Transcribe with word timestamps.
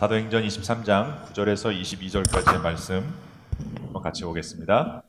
사도행전 0.00 0.44
23장 0.44 1.24
9절에서 1.24 1.76
22절까지의 1.76 2.62
말씀 2.62 3.12
한번 3.82 4.00
같이 4.00 4.22
보겠습니다. 4.22 5.02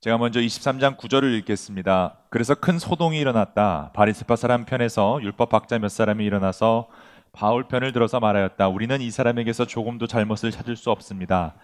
제가 0.00 0.18
먼저 0.18 0.40
23장 0.40 0.96
9절을 0.96 1.38
읽겠습니다. 1.38 2.18
그래서 2.30 2.56
큰 2.56 2.80
소동이 2.80 3.20
일어났다. 3.20 3.92
바리스파 3.94 4.34
사람 4.34 4.64
편에서 4.64 5.20
율법 5.22 5.54
학자 5.54 5.78
몇 5.78 5.88
사람이 5.88 6.24
일어나서 6.24 6.88
바울 7.30 7.68
편을 7.68 7.92
들어서 7.92 8.18
말하였다. 8.18 8.66
우리는 8.66 9.00
이 9.00 9.12
사람에게서 9.12 9.68
조금도 9.68 10.08
잘못을 10.08 10.50
찾을 10.50 10.74
수 10.74 10.90
없습니다. 10.90 11.54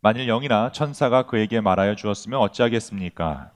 만일 0.00 0.26
영이나 0.26 0.72
천사가 0.72 1.26
그에게 1.26 1.60
말하여 1.60 1.94
주었으면 1.94 2.40
어찌하겠습니까? 2.40 3.52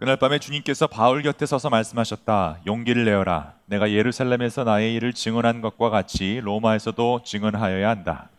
그날 0.00 0.16
밤에 0.16 0.38
주님께서 0.38 0.86
바울 0.86 1.22
곁에 1.22 1.44
서서 1.44 1.68
말씀하셨다. 1.68 2.60
용기를 2.66 3.04
내어라. 3.04 3.56
내가 3.66 3.90
예루살렘에서 3.90 4.64
나의 4.64 4.94
일을 4.94 5.12
증언한 5.12 5.60
것과 5.60 5.90
같이 5.90 6.40
로마에서도 6.42 7.22
증언하여야 7.22 7.90
한다. 7.90 8.30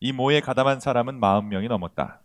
이 0.00 0.12
모에 0.12 0.40
가담한 0.40 0.80
사람은 0.80 1.18
마흔 1.18 1.48
명이 1.48 1.68
넘었다. 1.68 2.20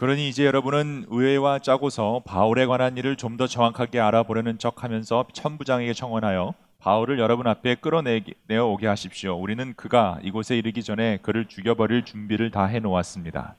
그러니 0.00 0.30
이제 0.30 0.46
여러분은 0.46 1.04
의회와 1.10 1.58
짜고서 1.58 2.22
바울에 2.24 2.64
관한 2.64 2.96
일을 2.96 3.16
좀 3.16 3.36
더 3.36 3.46
정확하게 3.46 4.00
알아보려는 4.00 4.58
척하면서 4.58 5.26
천부장에게 5.34 5.92
청원하여 5.92 6.54
바울을 6.78 7.18
여러분 7.18 7.46
앞에 7.46 7.74
끌어내어 7.74 8.64
오게 8.64 8.86
하십시오. 8.86 9.34
우리는 9.34 9.74
그가 9.74 10.18
이곳에 10.22 10.56
이르기 10.56 10.82
전에 10.82 11.18
그를 11.18 11.44
죽여버릴 11.46 12.06
준비를 12.06 12.50
다 12.50 12.64
해놓았습니다. 12.64 13.56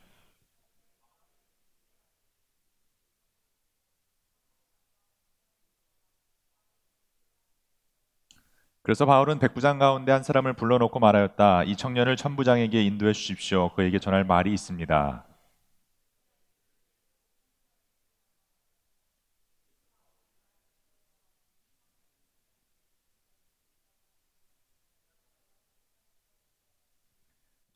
그래서 8.84 9.06
바울은 9.06 9.40
백부장 9.40 9.80
가운데 9.80 10.12
한 10.12 10.22
사람을 10.24 10.54
불러놓고 10.54 11.00
말하였다. 11.00 11.64
이 11.66 11.76
청년을 11.76 12.16
천부장에게 12.16 12.84
인도해 12.84 13.14
주십시오. 13.14 13.70
그에게 13.76 14.00
전할 14.00 14.24
말이 14.24 14.52
있습니다. 14.54 15.24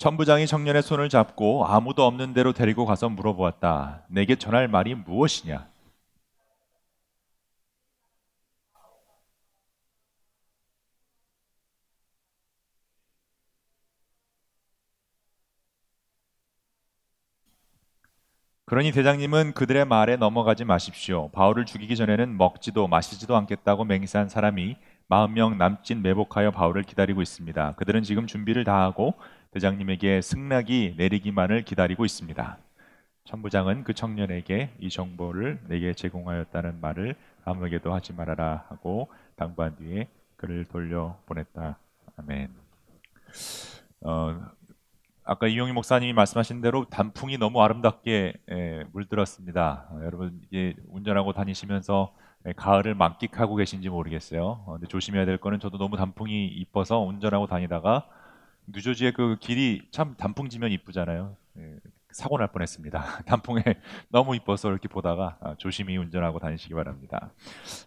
천부장이 0.06 0.45
청년의 0.45 0.84
손을 0.84 1.09
잡고 1.09 1.66
아무도 1.66 2.06
없는 2.06 2.36
대로 2.36 2.53
데리고 2.53 2.86
가서 2.86 3.09
물어보았다. 3.09 4.03
내게 4.08 4.36
전할 4.36 4.67
말이 4.67 4.94
무엇이냐? 4.94 5.67
그러니 18.66 18.92
대장님은 18.92 19.53
그들의 19.53 19.86
말에 19.86 20.17
넘어가지 20.17 20.66
마십시오. 20.66 21.30
바울을 21.31 21.66
죽이기 21.66 21.95
전에는 21.95 22.38
먹지도 22.38 22.88
마시지도 22.88 23.36
않겠다고 23.36 23.86
맹세한 23.86 24.30
사람이 24.30 24.76
마흔 25.08 25.33
명 25.33 25.58
남짓 25.58 25.98
매복하여 25.98 26.52
바울을 26.52 26.83
기다리고 26.83 27.22
있습니다. 27.22 27.73
그들은 27.76 28.04
지금 28.04 28.26
준비를 28.27 28.64
다하고 28.64 29.16
대장님에게 29.55 30.20
승낙이 30.20 30.95
내리기만을 30.98 31.64
기다리고 31.64 32.04
있습니다. 32.04 32.58
천부장은 33.23 33.86
그 33.86 33.93
청년에게 33.93 34.71
이 34.80 34.89
정보를 34.89 35.61
내게 35.70 35.93
제공하였다는 35.93 36.82
말을 36.82 37.16
아무에게도 37.45 37.93
하지 37.93 38.11
말아라 38.11 38.66
하고 38.67 39.08
당부한 39.38 39.77
뒤에 39.77 40.10
그를 40.36 40.66
돌려 40.66 41.17
보냈다. 41.26 41.77
아멘. 42.17 42.49
어, 44.02 44.42
아까 45.23 45.48
이용희 45.48 45.72
목사님이 45.72 46.11
말씀하신 46.11 46.60
대로 46.60 46.83
단풍이 46.89 47.37
너무 47.37 47.64
아름답게 47.64 48.33
예, 48.52 48.83
물들었습니다. 48.92 49.87
어, 49.89 50.02
여러분 50.04 50.42
이게 50.43 50.76
운전하고 50.89 51.32
다니시면서 51.32 52.14
예, 52.48 52.52
가을을 52.52 52.93
만끽하고 52.93 53.55
계신지 53.55 53.87
모르겠어요. 53.87 54.66
어, 54.66 54.73
근데 54.73 54.87
조심해야 54.87 55.26
될 55.26 55.37
거는 55.37 55.61
저도 55.61 55.77
너무 55.77 55.95
단풍이 55.95 56.45
이뻐서 56.48 56.99
운전하고 56.99 57.48
다니다가 57.48 58.05
뉴저지의 58.67 59.14
그 59.14 59.37
길이 59.39 59.81
참 59.92 60.15
단풍 60.17 60.49
지면 60.49 60.71
이쁘잖아요. 60.71 61.36
예, 61.58 61.76
사고 62.11 62.37
날 62.37 62.48
뻔했습니다. 62.48 63.23
단풍에 63.27 63.61
너무 64.09 64.36
이뻐서 64.36 64.70
이렇게 64.70 64.87
보다가 64.87 65.37
아, 65.42 65.55
조심히 65.58 65.98
운전하고 65.98 66.39
다니시기 66.39 66.73
바랍니다. 66.73 67.31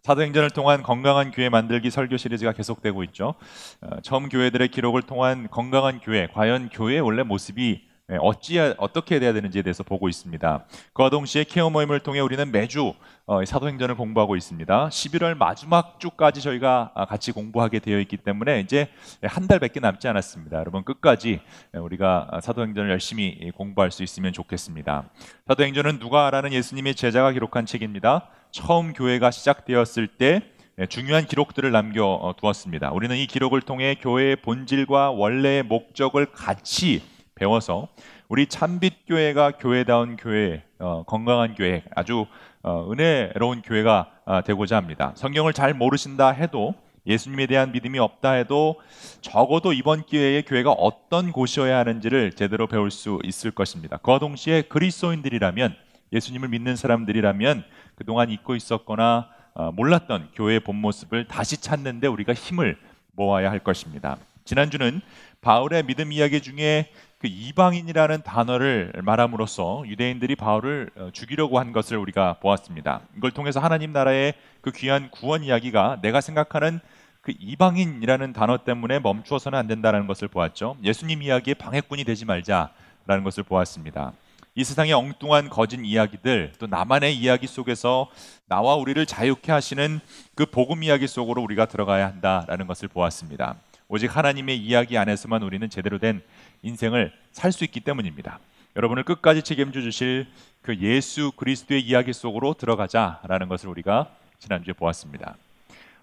사도행전을 0.03 0.50
통한 0.50 0.83
건강한 0.83 1.31
교회 1.31 1.49
만들기 1.49 1.91
설교 1.91 2.17
시리즈가 2.17 2.53
계속되고 2.53 3.03
있죠. 3.05 3.34
어, 3.81 4.00
처음 4.03 4.28
교회들의 4.28 4.69
기록을 4.69 5.03
통한 5.03 5.49
건강한 5.50 6.00
교회, 6.00 6.27
과연 6.27 6.69
교회의 6.69 7.00
원래 7.00 7.22
모습이 7.22 7.83
예, 7.83 7.88
어찌 8.17 8.59
어떻게 8.79 9.21
돼야 9.21 9.35
되는지에 9.35 9.61
대해서 9.61 9.83
보고 9.83 10.09
있습니다. 10.09 10.65
그와 10.95 11.11
동시에 11.11 11.45
케어 11.45 11.69
모임을 11.69 12.01
통해 12.01 12.21
우리는 12.21 12.51
매주 12.51 12.95
어, 13.27 13.45
사도행전을 13.45 13.97
공부하고 13.97 14.35
있습니다. 14.35 14.89
11월 14.89 15.37
마지막 15.37 16.01
주까지 16.01 16.41
저희가 16.41 16.93
아, 16.95 17.05
같이 17.05 17.33
공부하게 17.33 17.81
되어 17.81 18.01
있기 18.01 18.17
때문에 18.17 18.61
이제 18.61 18.89
한 19.23 19.47
달밖에 19.47 19.81
남지 19.81 20.09
않았습니다. 20.09 20.59
여러분 20.59 20.85
끝까지 20.85 21.41
우리가 21.75 22.41
사도행전을 22.43 22.91
열심히 22.91 23.51
공부할 23.55 23.91
수 23.91 24.03
있으면 24.03 24.33
좋겠습니다. 24.33 25.11
사도행전은 25.47 25.99
누가라는 25.99 26.55
예수님의 26.55 26.95
제자가 26.95 27.33
기록한 27.33 27.67
책입니다. 27.67 28.31
처음 28.51 28.95
교회가 28.95 29.31
시작되었을 29.31 30.07
때 30.07 30.41
중요한 30.89 31.27
기록들을 31.27 31.71
남겨 31.73 32.07
어, 32.07 32.35
두었습니다. 32.35 32.91
우리는 32.93 33.15
이 33.17 33.27
기록을 33.27 33.61
통해 33.61 33.97
교회의 34.01 34.37
본질과 34.37 35.11
원래의 35.11 35.65
목적을 35.65 36.33
같이 36.33 37.03
배워서 37.38 37.88
우리 38.28 38.47
참빛 38.47 39.06
교회가 39.06 39.53
교회다운 39.53 40.16
교회, 40.16 40.62
어, 40.78 41.04
건강한 41.06 41.54
교회, 41.54 41.84
아주 41.94 42.26
어, 42.62 42.91
은혜로운 42.91 43.62
교회가 43.62 44.10
어, 44.25 44.43
되고자 44.43 44.76
합니다. 44.76 45.12
성경을 45.15 45.53
잘 45.53 45.72
모르신다 45.72 46.31
해도 46.31 46.75
예수님에 47.06 47.47
대한 47.47 47.72
믿음이 47.72 47.99
없다 47.99 48.32
해도 48.32 48.81
적어도 49.22 49.72
이번 49.72 50.04
기회에 50.04 50.43
교회가 50.43 50.72
어떤 50.72 51.32
곳이어야 51.32 51.78
하는지를 51.78 52.32
제대로 52.32 52.66
배울 52.66 52.91
수 52.91 53.19
있을 53.25 53.50
것입니다. 53.53 53.97
그와 53.99 54.19
동시에 54.19 54.62
그리스도인들이라면 54.62 55.75
예수님을 56.12 56.49
믿는 56.49 56.76
사람들이라면 56.76 57.65
그동안 57.94 58.31
잊고 58.31 58.56
있었거나 58.56 59.28
어, 59.55 59.72
몰랐던 59.72 60.31
교회의 60.34 60.60
본 60.60 60.76
모습을 60.76 61.26
다시 61.26 61.56
찾는데 61.60 62.09
우리가 62.09 62.34
힘을 62.34 62.76
모아야 63.12 63.50
할 63.50 63.60
것입니다. 63.60 64.19
지난주는 64.44 65.00
바울의 65.41 65.84
믿음 65.84 66.12
이야기 66.12 66.41
중에 66.41 66.91
그 67.19 67.27
이방인이라는 67.27 68.23
단어를 68.23 68.93
말함으로써 69.03 69.83
유대인들이 69.87 70.37
바울을 70.37 70.91
어, 70.97 71.11
죽이려고 71.12 71.59
한 71.59 71.73
것을 71.73 71.97
우리가 71.97 72.34
보았습니다. 72.34 73.01
이걸 73.17 73.33
통해서 73.33 73.59
하나님 73.59 73.93
나라의 73.93 74.34
그 74.61 74.71
귀한 74.71 75.11
구원 75.11 75.43
이야기가 75.43 75.99
내가 76.01 76.21
생각하는 76.21 76.79
그 77.21 77.33
이방인이라는 77.37 78.33
단어 78.33 78.59
때문에 78.59 79.01
멈추어서는 79.01 79.59
안 79.59 79.67
된다는 79.67 80.06
것을 80.06 80.29
보았죠. 80.29 80.77
예수님 80.84 81.23
이야기의 81.23 81.56
방해꾼이 81.56 82.05
되지 82.05 82.25
말자라는 82.25 83.25
것을 83.25 83.43
보았습니다. 83.43 84.12
이 84.55 84.62
세상의 84.62 84.93
엉뚱한 84.93 85.49
거짓 85.50 85.81
이야기들 85.85 86.53
또 86.61 86.69
나만의 86.69 87.17
이야기 87.17 87.49
속에서 87.49 88.09
나와 88.47 88.76
우리를 88.76 89.05
자유케 89.06 89.50
하시는 89.50 90.00
그 90.37 90.47
복음 90.47 90.85
이야기 90.85 91.09
속으로 91.09 91.43
우리가 91.43 91.67
들어가야 91.67 92.06
한다라는 92.06 92.69
것을 92.69 92.87
보았습니다. 92.87 93.56
오직 93.88 94.15
하나님의 94.15 94.59
이야기 94.59 94.99
안에서만 94.99 95.43
우리는 95.43 95.69
제대로 95.70 95.99
된 95.99 96.23
인생을 96.62 97.12
살 97.32 97.52
수 97.52 97.64
있기 97.64 97.81
때문입니다. 97.81 98.40
여러분을 98.76 99.05
끝까지 99.05 99.43
책임져 99.43 99.81
주실 99.81 100.26
그 100.62 100.76
예수 100.78 101.32
그리스도의 101.32 101.81
이야기 101.82 102.12
속으로 102.12 102.55
들어가자라는 102.55 103.49
것을 103.49 103.69
우리가 103.69 104.10
지난주에 104.38 104.75
보았습니다. 104.75 105.37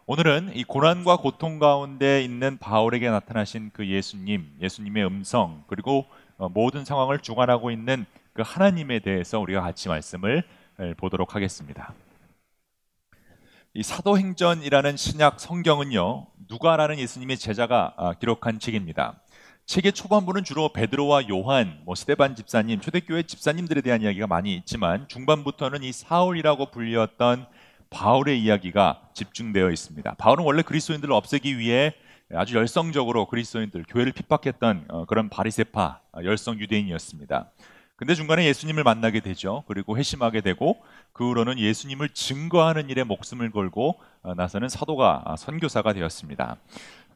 오늘은 0.08 0.52
이 0.56 0.64
고난과 0.64 1.18
고통 1.18 1.58
가운데 1.58 2.24
있는 2.24 2.58
바울에게 2.58 3.10
나타나신 3.10 3.72
그 3.74 3.88
예수님, 3.88 4.58
예수님의 4.62 5.06
음성, 5.06 5.64
그리고 5.68 6.06
어, 6.38 6.50
모든 6.50 6.86
상황을 6.86 7.20
주관하고 7.20 7.72
있는 7.72 8.06
그 8.34 8.44
하나님에 8.46 9.00
대해서 9.00 9.40
우리가 9.40 9.62
같이 9.62 9.88
말씀을 9.88 10.44
보도록 10.98 11.36
하겠습니다. 11.36 11.94
이 13.74 13.84
사도행전이라는 13.84 14.98
신약 14.98 15.40
성경은요, 15.40 16.28
누가라는 16.50 16.98
예수님의 17.00 17.38
제자가 17.38 17.94
아, 17.98 18.14
기록한 18.14 18.60
책입니다. 18.60 19.20
책의 19.66 19.94
초반부는 19.94 20.44
주로 20.44 20.70
베드로와 20.70 21.28
요한, 21.30 21.80
뭐 21.86 21.96
스테반 21.96 22.36
집사님, 22.36 22.82
초대교회 22.82 23.24
집사님들에 23.24 23.82
대한 23.82 24.02
이야기가 24.04 24.28
많이 24.28 24.56
있지만 24.58 25.08
중반부터는 25.08 25.82
이 25.82 25.92
사울이라고 25.92 26.70
불리웠던 26.70 27.48
바울의 27.90 28.42
이야기가 28.44 29.10
집중되어 29.14 29.72
있습니다. 29.72 30.16
바울은 30.16 30.46
원래 30.46 30.62
그리스도인들을 30.62 31.12
없애기 31.12 31.58
위해 31.58 31.96
아주 32.34 32.56
열성적으로 32.56 33.26
그리스도인들 33.26 33.86
교회를 33.88 34.12
핍박했던 34.12 34.86
어, 34.90 35.06
그런 35.06 35.30
바리세파 35.30 36.00
어, 36.12 36.24
열성 36.24 36.60
유대인이었습니다. 36.60 37.52
근데 37.98 38.14
중간에 38.14 38.46
예수님을 38.46 38.84
만나게 38.84 39.22
되죠. 39.22 39.64
그리고 39.68 39.98
회심하게 39.98 40.42
되고 40.42 40.84
그 41.14 41.30
후로는 41.30 41.58
예수님을 41.60 42.10
증거하는 42.10 42.90
일에 42.90 43.04
목숨을 43.04 43.52
걸고 43.52 44.00
어, 44.22 44.34
나서는 44.34 44.68
사도가 44.68 45.24
아, 45.26 45.36
선교사가 45.38 45.94
되었습니다. 45.94 46.58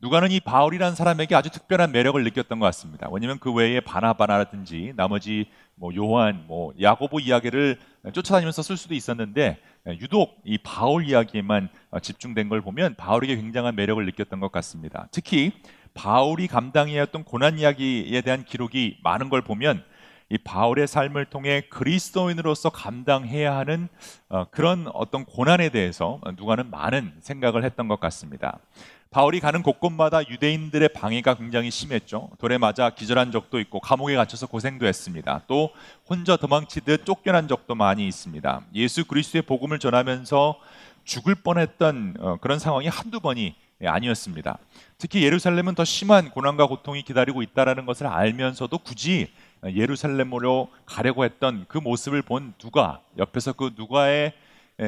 누가는 0.01 0.31
이 0.31 0.39
바울이라는 0.39 0.95
사람에게 0.95 1.35
아주 1.35 1.49
특별한 1.49 1.91
매력을 1.91 2.23
느꼈던 2.23 2.59
것 2.59 2.65
같습니다. 2.67 3.09
왜냐하면 3.11 3.37
그 3.39 3.51
외에 3.51 3.81
바나바나라든지 3.81 4.93
나머지 4.95 5.47
뭐 5.75 5.93
요한, 5.95 6.45
뭐 6.47 6.73
야고보 6.79 7.19
이야기를 7.19 7.77
쫓아다니면서 8.13 8.61
쓸 8.61 8.77
수도 8.77 8.93
있었는데 8.93 9.57
유독 9.99 10.39
이 10.45 10.57
바울 10.57 11.05
이야기에만 11.05 11.69
집중된 12.01 12.47
걸 12.47 12.61
보면 12.61 12.95
바울에게 12.95 13.35
굉장한 13.35 13.75
매력을 13.75 14.03
느꼈던 14.05 14.39
것 14.39 14.51
같습니다. 14.53 15.07
특히 15.11 15.51
바울이 15.93 16.47
감당해야 16.47 17.01
했던 17.01 17.25
고난 17.25 17.59
이야기에 17.59 18.21
대한 18.21 18.45
기록이 18.45 18.99
많은 19.03 19.27
걸 19.29 19.41
보면 19.41 19.83
이 20.29 20.37
바울의 20.37 20.87
삶을 20.87 21.25
통해 21.25 21.63
그리스도인으로서 21.69 22.69
감당해야 22.69 23.57
하는 23.57 23.89
어, 24.29 24.45
그런 24.51 24.87
어떤 24.93 25.25
고난에 25.25 25.69
대해서 25.69 26.21
누가는 26.37 26.69
많은 26.69 27.13
생각을 27.19 27.63
했던 27.63 27.87
것 27.87 27.99
같습니다. 27.99 28.59
바울이 29.11 29.39
가는 29.39 29.63
곳곳마다 29.63 30.21
유대인들의 30.29 30.89
방해가 30.89 31.33
굉장히 31.33 31.71
심했죠. 31.71 32.29
돌에 32.37 32.59
맞아 32.59 32.91
기절한 32.91 33.31
적도 33.31 33.59
있고 33.59 33.79
감옥에 33.79 34.15
갇혀서 34.15 34.45
고생도 34.45 34.85
했습니다. 34.85 35.41
또 35.47 35.71
혼자 36.07 36.37
도망치듯 36.37 37.07
쫓겨난 37.07 37.47
적도 37.47 37.73
많이 37.73 38.07
있습니다. 38.07 38.61
예수 38.75 39.05
그리스도의 39.05 39.41
복음을 39.41 39.79
전하면서 39.79 40.59
죽을 41.05 41.33
뻔했던 41.33 42.17
어, 42.19 42.37
그런 42.39 42.59
상황이 42.59 42.87
한두 42.87 43.19
번이 43.19 43.55
아니었습니다. 43.83 44.59
특히 44.99 45.23
예루살렘은 45.23 45.73
더 45.73 45.83
심한 45.85 46.29
고난과 46.29 46.67
고통이 46.67 47.01
기다리고 47.01 47.41
있다라는 47.41 47.87
것을 47.87 48.05
알면서도 48.05 48.77
굳이 48.77 49.31
예루살렘으로 49.65 50.69
가려고 50.85 51.25
했던 51.25 51.65
그 51.67 51.79
모습을 51.79 52.21
본 52.21 52.53
누가 52.59 53.01
옆에서 53.17 53.53
그 53.53 53.71
누가의 53.75 54.33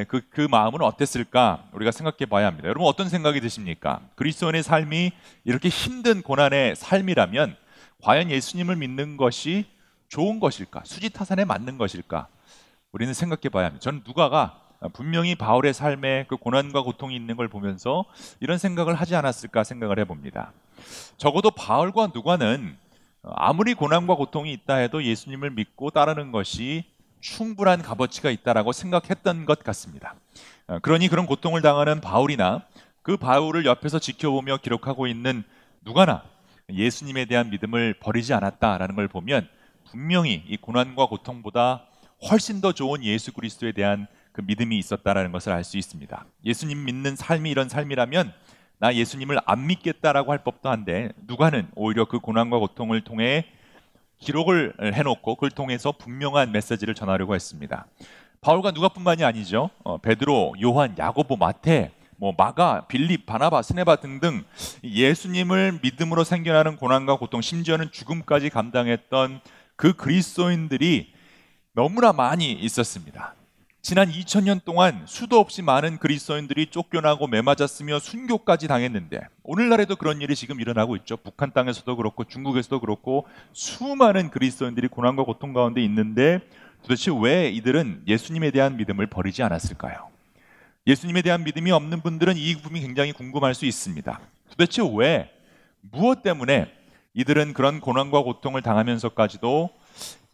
그, 0.08 0.22
그 0.30 0.48
마음은 0.50 0.82
어땠을까 0.82 1.66
우리가 1.74 1.92
생각해 1.92 2.26
봐야 2.30 2.48
합니다. 2.48 2.70
여러분 2.70 2.88
어떤 2.88 3.10
생각이 3.10 3.42
드십니까? 3.42 4.00
그리스도인의 4.16 4.64
삶이 4.64 5.12
이렇게 5.44 5.68
힘든 5.68 6.22
고난의 6.22 6.78
삶이라면 6.78 7.58
과연 8.02 8.32
예수님을 8.32 8.78
믿는 8.78 9.18
것이 9.18 9.66
좋은 10.08 10.40
것일까? 10.40 10.84
수지타산에 10.86 11.44
맞는 11.44 11.78
것일까? 11.78 12.28
우리는 12.94 13.14
생각해 13.14 13.50
봐야 13.50 13.66
합니다. 13.66 13.82
저는 13.82 14.04
누가가 14.08 14.62
분명히 14.94 15.36
바울의 15.36 15.74
삶에 15.74 16.26
그 16.28 16.38
고난과 16.38 16.84
고통이 16.84 17.14
있는 17.14 17.36
걸 17.36 17.50
보면서 17.50 18.06
이런 18.40 18.58
생각을 18.58 18.96
하지 18.96 19.16
않았을까 19.16 19.66
생각을 19.66 20.00
해봅니다. 20.00 20.54
적어도 21.18 21.52
바울과 21.52 22.12
누가는 22.14 22.78
아무리 23.24 23.74
고난과 23.74 24.16
고통이 24.16 24.54
있다 24.54 24.76
해도 24.76 25.04
예수님을 25.04 25.52
믿고 25.52 25.92
따르는 25.92 26.32
것이 26.32 26.86
충분한 27.22 27.82
값어치가 27.82 28.30
있다라고 28.32 28.72
생각했던 28.72 29.46
것 29.46 29.64
같습니다. 29.64 30.16
어, 30.68 30.80
그러니 30.80 31.08
그런 31.08 31.26
고통을 31.26 31.62
당하는 31.62 32.02
바울이나 32.02 32.66
그 33.02 33.18
바울을 33.18 33.66
옆에서 33.66 34.00
지켜보며 34.00 34.58
기록하고 34.58 35.08
있는 35.08 35.44
누가나 35.84 36.24
예수님에 36.70 37.26
대한 37.26 37.50
믿음을 37.50 37.96
버리지 38.00 38.34
않았다라는 38.34 38.96
걸 38.96 39.08
보면 39.08 39.48
분명히 39.90 40.44
이 40.48 40.58
고난과 40.58 41.08
고통보다 41.08 41.86
훨씬 42.30 42.62
더 42.62 42.72
좋은 42.72 43.04
예수 43.04 43.34
그리스도에 43.34 43.72
대한 43.72 44.08
그 44.32 44.42
믿음이 44.42 44.78
있었다라는 44.78 45.32
것을 45.32 45.52
알 45.52 45.64
수 45.64 45.78
있습니다. 45.78 46.26
예수님 46.46 46.86
믿는 46.86 47.16
삶이 47.16 47.50
이런 47.50 47.68
삶이라면 47.68 48.34
나 48.78 48.96
예수님을 48.96 49.40
안 49.46 49.68
믿겠다라고 49.68 50.32
할 50.32 50.44
법도 50.44 50.70
한데 50.70 51.10
누가는 51.28 51.70
오히려 51.76 52.06
그 52.06 52.20
고난과 52.20 52.60
고통을 52.60 53.04
통해 53.04 53.46
기록을 54.22 54.74
해놓고 54.80 55.36
그걸 55.36 55.50
통해서 55.50 55.92
분명한 55.92 56.52
메시지를 56.52 56.96
전하려고 56.96 57.36
했습니다. 57.36 57.88
바울과 58.40 58.72
누가뿐만이 58.72 59.24
아니죠. 59.24 59.70
어, 59.84 59.98
베드로, 59.98 60.54
요한, 60.64 60.96
야고보, 60.98 61.36
마태, 61.36 61.92
뭐 62.18 62.34
마가, 62.38 62.86
빌립, 62.88 63.26
바나바, 63.26 63.62
스네바 63.64 63.98
등등 63.98 64.44
예수님을 64.84 65.80
믿음으로 65.82 66.24
생겨나는 66.24 66.78
고난과 66.78 67.18
고통, 67.18 67.42
심지어는 67.42 67.92
죽음까지 67.92 68.50
감당했던 68.50 69.42
그 69.76 69.94
그리스도인들이 69.94 71.14
너무나 71.74 72.14
많이 72.14 72.52
있었습니다. 72.52 73.36
지난 73.82 74.12
2000년 74.12 74.64
동안 74.64 75.06
수도 75.08 75.40
없이 75.40 75.64
많은 75.64 75.98
그리스도인들이 75.98 76.68
쫓겨나고 76.68 77.26
매맞았으며 77.26 77.98
순교까지 77.98 78.68
당했는데 78.68 79.22
오늘날에도 79.42 79.96
그런 79.96 80.22
일이 80.22 80.36
지금 80.36 80.62
일어나고 80.62 80.96
있죠. 80.98 81.18
북한 81.18 81.52
땅에서도 81.52 81.96
그렇고 81.96 82.24
중국에서도 82.24 82.80
그렇고 82.80 83.26
수많은 83.54 84.30
그리스도인들이 84.30 84.88
고난과 84.88 85.24
고통 85.24 85.54
가운데 85.54 85.84
있는데 85.84 86.42
도대체 86.84 87.12
왜 87.20 87.50
이들은 87.50 88.04
예수님에 88.08 88.52
대한 88.52 88.78
믿음을 88.78 89.08
버리지 89.08 89.42
않았을까요? 89.42 90.10
예수님에 90.86 91.24
대한 91.24 91.44
믿음이 91.44 91.72
없는 91.72 92.02
분들은 92.02 92.38
이 92.38 92.56
부분이 92.58 92.82
굉장히 92.82 93.14
궁금할 93.14 93.56
수 93.56 93.66
있습니다. 93.66 94.20
도대체 94.52 94.84
왜 94.96 95.32
무엇 95.82 96.22
때문에 96.22 96.72
이들은 97.16 97.54
그런 97.54 97.80
고난과 97.82 98.22
고통을 98.22 98.62
당하면서까지도 98.62 99.72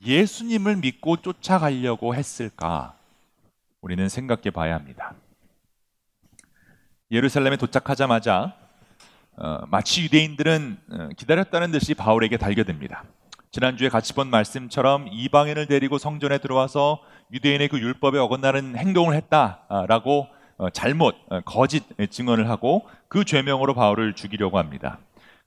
예수님을 0.05 0.75
믿고 0.77 1.21
쫓아가려고 1.21 2.13
했을까? 2.13 2.96
우리는 3.81 4.09
생각해 4.09 4.51
봐야 4.51 4.75
합니다. 4.75 5.13
예루살렘에 7.11 7.57
도착하자마자 7.57 8.55
어, 9.37 9.59
마치 9.67 10.03
유대인들은 10.03 10.77
어, 10.91 11.09
기다렸다는 11.15 11.71
듯이 11.71 11.93
바울에게 11.93 12.37
달겨듭니다. 12.37 13.03
지난주에 13.51 13.89
같이 13.89 14.13
본 14.13 14.29
말씀처럼 14.29 15.07
이방인을 15.11 15.67
데리고 15.67 15.97
성전에 15.97 16.39
들어와서 16.39 17.01
유대인의 17.31 17.69
그 17.69 17.79
율법에 17.79 18.17
어긋나는 18.17 18.75
행동을 18.75 19.15
했다라고 19.15 20.27
어, 20.57 20.69
잘못 20.71 21.15
어, 21.29 21.41
거짓 21.41 21.83
증언을 22.09 22.49
하고 22.49 22.87
그 23.07 23.23
죄명으로 23.25 23.75
바울을 23.75 24.13
죽이려고 24.13 24.57
합니다. 24.57 24.97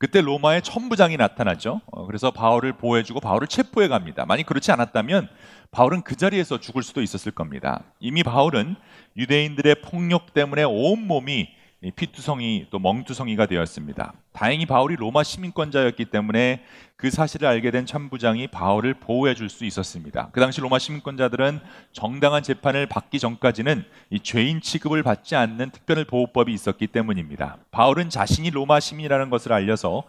그때 0.00 0.22
로마의 0.22 0.62
천부장이 0.62 1.18
나타나죠. 1.18 1.82
어, 1.92 2.06
그래서 2.06 2.30
바울을 2.30 2.72
보호해주고 2.72 3.20
바울을 3.20 3.46
체포해 3.46 3.86
갑니다. 3.88 4.24
만약 4.24 4.46
그렇지 4.46 4.72
않았다면 4.72 5.28
바울은 5.72 6.00
그 6.00 6.16
자리에서 6.16 6.58
죽을 6.58 6.82
수도 6.82 7.02
있었을 7.02 7.32
겁니다. 7.32 7.84
이미 8.00 8.22
바울은 8.22 8.76
유대인들의 9.18 9.82
폭력 9.82 10.32
때문에 10.32 10.64
온 10.64 11.06
몸이 11.06 11.50
피투성이 11.96 12.66
또 12.70 12.78
멍투성이가 12.78 13.46
되었습니다. 13.46 14.12
다행히 14.32 14.66
바울이 14.66 14.96
로마 14.96 15.22
시민권자였기 15.22 16.06
때문에 16.06 16.62
그 16.96 17.10
사실을 17.10 17.48
알게 17.48 17.70
된 17.70 17.86
참부장이 17.86 18.48
바울을 18.48 18.94
보호해 18.94 19.34
줄 19.34 19.48
수 19.48 19.64
있었습니다. 19.64 20.28
그 20.32 20.40
당시 20.40 20.60
로마 20.60 20.78
시민권자들은 20.78 21.60
정당한 21.92 22.42
재판을 22.42 22.86
받기 22.86 23.18
전까지는 23.18 23.84
이 24.10 24.20
죄인 24.20 24.60
취급을 24.60 25.02
받지 25.02 25.36
않는 25.36 25.70
특별 25.70 26.04
보호법이 26.04 26.52
있었기 26.52 26.88
때문입니다. 26.88 27.56
바울은 27.70 28.10
자신이 28.10 28.50
로마 28.50 28.78
시민이라는 28.78 29.30
것을 29.30 29.54
알려서 29.54 30.04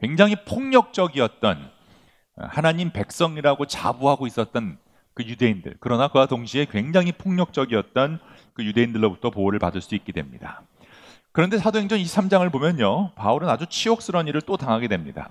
굉장히 0.00 0.34
폭력적이었던 0.44 1.70
하나님 2.36 2.90
백성이라고 2.90 3.66
자부하고 3.66 4.26
있었던 4.26 4.78
그 5.14 5.22
유대인들 5.22 5.76
그러나 5.78 6.08
그와 6.08 6.26
동시에 6.26 6.64
굉장히 6.64 7.12
폭력적이었던 7.12 8.18
그 8.54 8.64
유대인들로부터 8.64 9.30
보호를 9.30 9.60
받을 9.60 9.80
수 9.80 9.94
있게 9.94 10.10
됩니다. 10.10 10.62
그런데 11.32 11.56
사도행전 11.56 11.98
23장을 11.98 12.52
보면요. 12.52 13.12
바울은 13.14 13.48
아주 13.48 13.64
치욕스러운 13.66 14.28
일을 14.28 14.42
또 14.42 14.58
당하게 14.58 14.86
됩니다. 14.86 15.30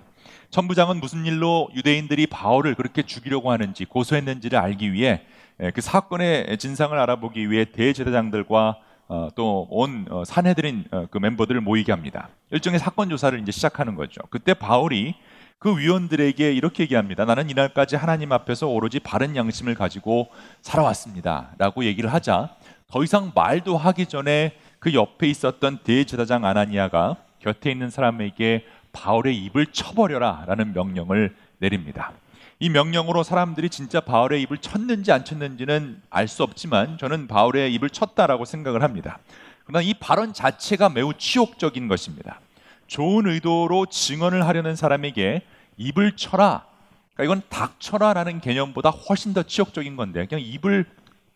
천부장은 0.50 0.98
무슨 0.98 1.24
일로 1.24 1.68
유대인들이 1.74 2.26
바울을 2.26 2.74
그렇게 2.74 3.02
죽이려고 3.02 3.52
하는지 3.52 3.84
고소했는지를 3.84 4.58
알기 4.58 4.92
위해 4.92 5.22
예, 5.60 5.70
그 5.70 5.80
사건의 5.80 6.58
진상을 6.58 6.98
알아보기 6.98 7.50
위해 7.50 7.66
대제사장들과 7.66 8.78
어, 9.08 9.28
또온 9.36 10.06
어, 10.10 10.24
산해드린 10.24 10.86
어, 10.90 11.06
그 11.10 11.18
멤버들을 11.18 11.60
모이게 11.60 11.92
합니다. 11.92 12.30
일종의 12.50 12.80
사건 12.80 13.08
조사를 13.08 13.38
이제 13.38 13.52
시작하는 13.52 13.94
거죠. 13.94 14.20
그때 14.30 14.54
바울이 14.54 15.14
그 15.58 15.78
위원들에게 15.78 16.52
이렇게 16.52 16.82
얘기합니다. 16.82 17.24
나는 17.24 17.48
이날까지 17.48 17.94
하나님 17.94 18.32
앞에서 18.32 18.66
오로지 18.66 18.98
바른 18.98 19.36
양심을 19.36 19.76
가지고 19.76 20.30
살아왔습니다. 20.62 21.50
라고 21.58 21.84
얘기를 21.84 22.12
하자 22.12 22.56
더 22.88 23.04
이상 23.04 23.30
말도 23.34 23.76
하기 23.76 24.06
전에 24.06 24.56
그 24.82 24.94
옆에 24.94 25.28
있었던 25.28 25.78
대제사장 25.84 26.44
아나니아가 26.44 27.14
곁에 27.38 27.70
있는 27.70 27.88
사람에게 27.88 28.66
바울의 28.90 29.36
입을 29.36 29.66
쳐버려라 29.66 30.42
라는 30.48 30.72
명령을 30.72 31.36
내립니다. 31.58 32.10
이 32.58 32.68
명령으로 32.68 33.22
사람들이 33.22 33.70
진짜 33.70 34.00
바울의 34.00 34.42
입을 34.42 34.58
쳤는지 34.58 35.12
안 35.12 35.24
쳤는지는 35.24 36.02
알 36.10 36.26
수 36.26 36.42
없지만 36.42 36.98
저는 36.98 37.28
바울의 37.28 37.72
입을 37.74 37.90
쳤다라고 37.90 38.44
생각을 38.44 38.82
합니다. 38.82 39.20
그러나 39.66 39.82
이 39.82 39.94
발언 39.94 40.32
자체가 40.32 40.88
매우 40.88 41.14
치욕적인 41.14 41.86
것입니다. 41.86 42.40
좋은 42.88 43.28
의도로 43.28 43.86
증언을 43.86 44.48
하려는 44.48 44.74
사람에게 44.74 45.42
입을 45.76 46.16
쳐라. 46.16 46.66
그러니까 47.14 47.22
이건 47.22 47.42
닥쳐라라는 47.50 48.40
개념보다 48.40 48.90
훨씬 48.90 49.32
더 49.32 49.44
치욕적인 49.44 49.94
건데 49.94 50.26
그냥 50.26 50.44
입을 50.44 50.86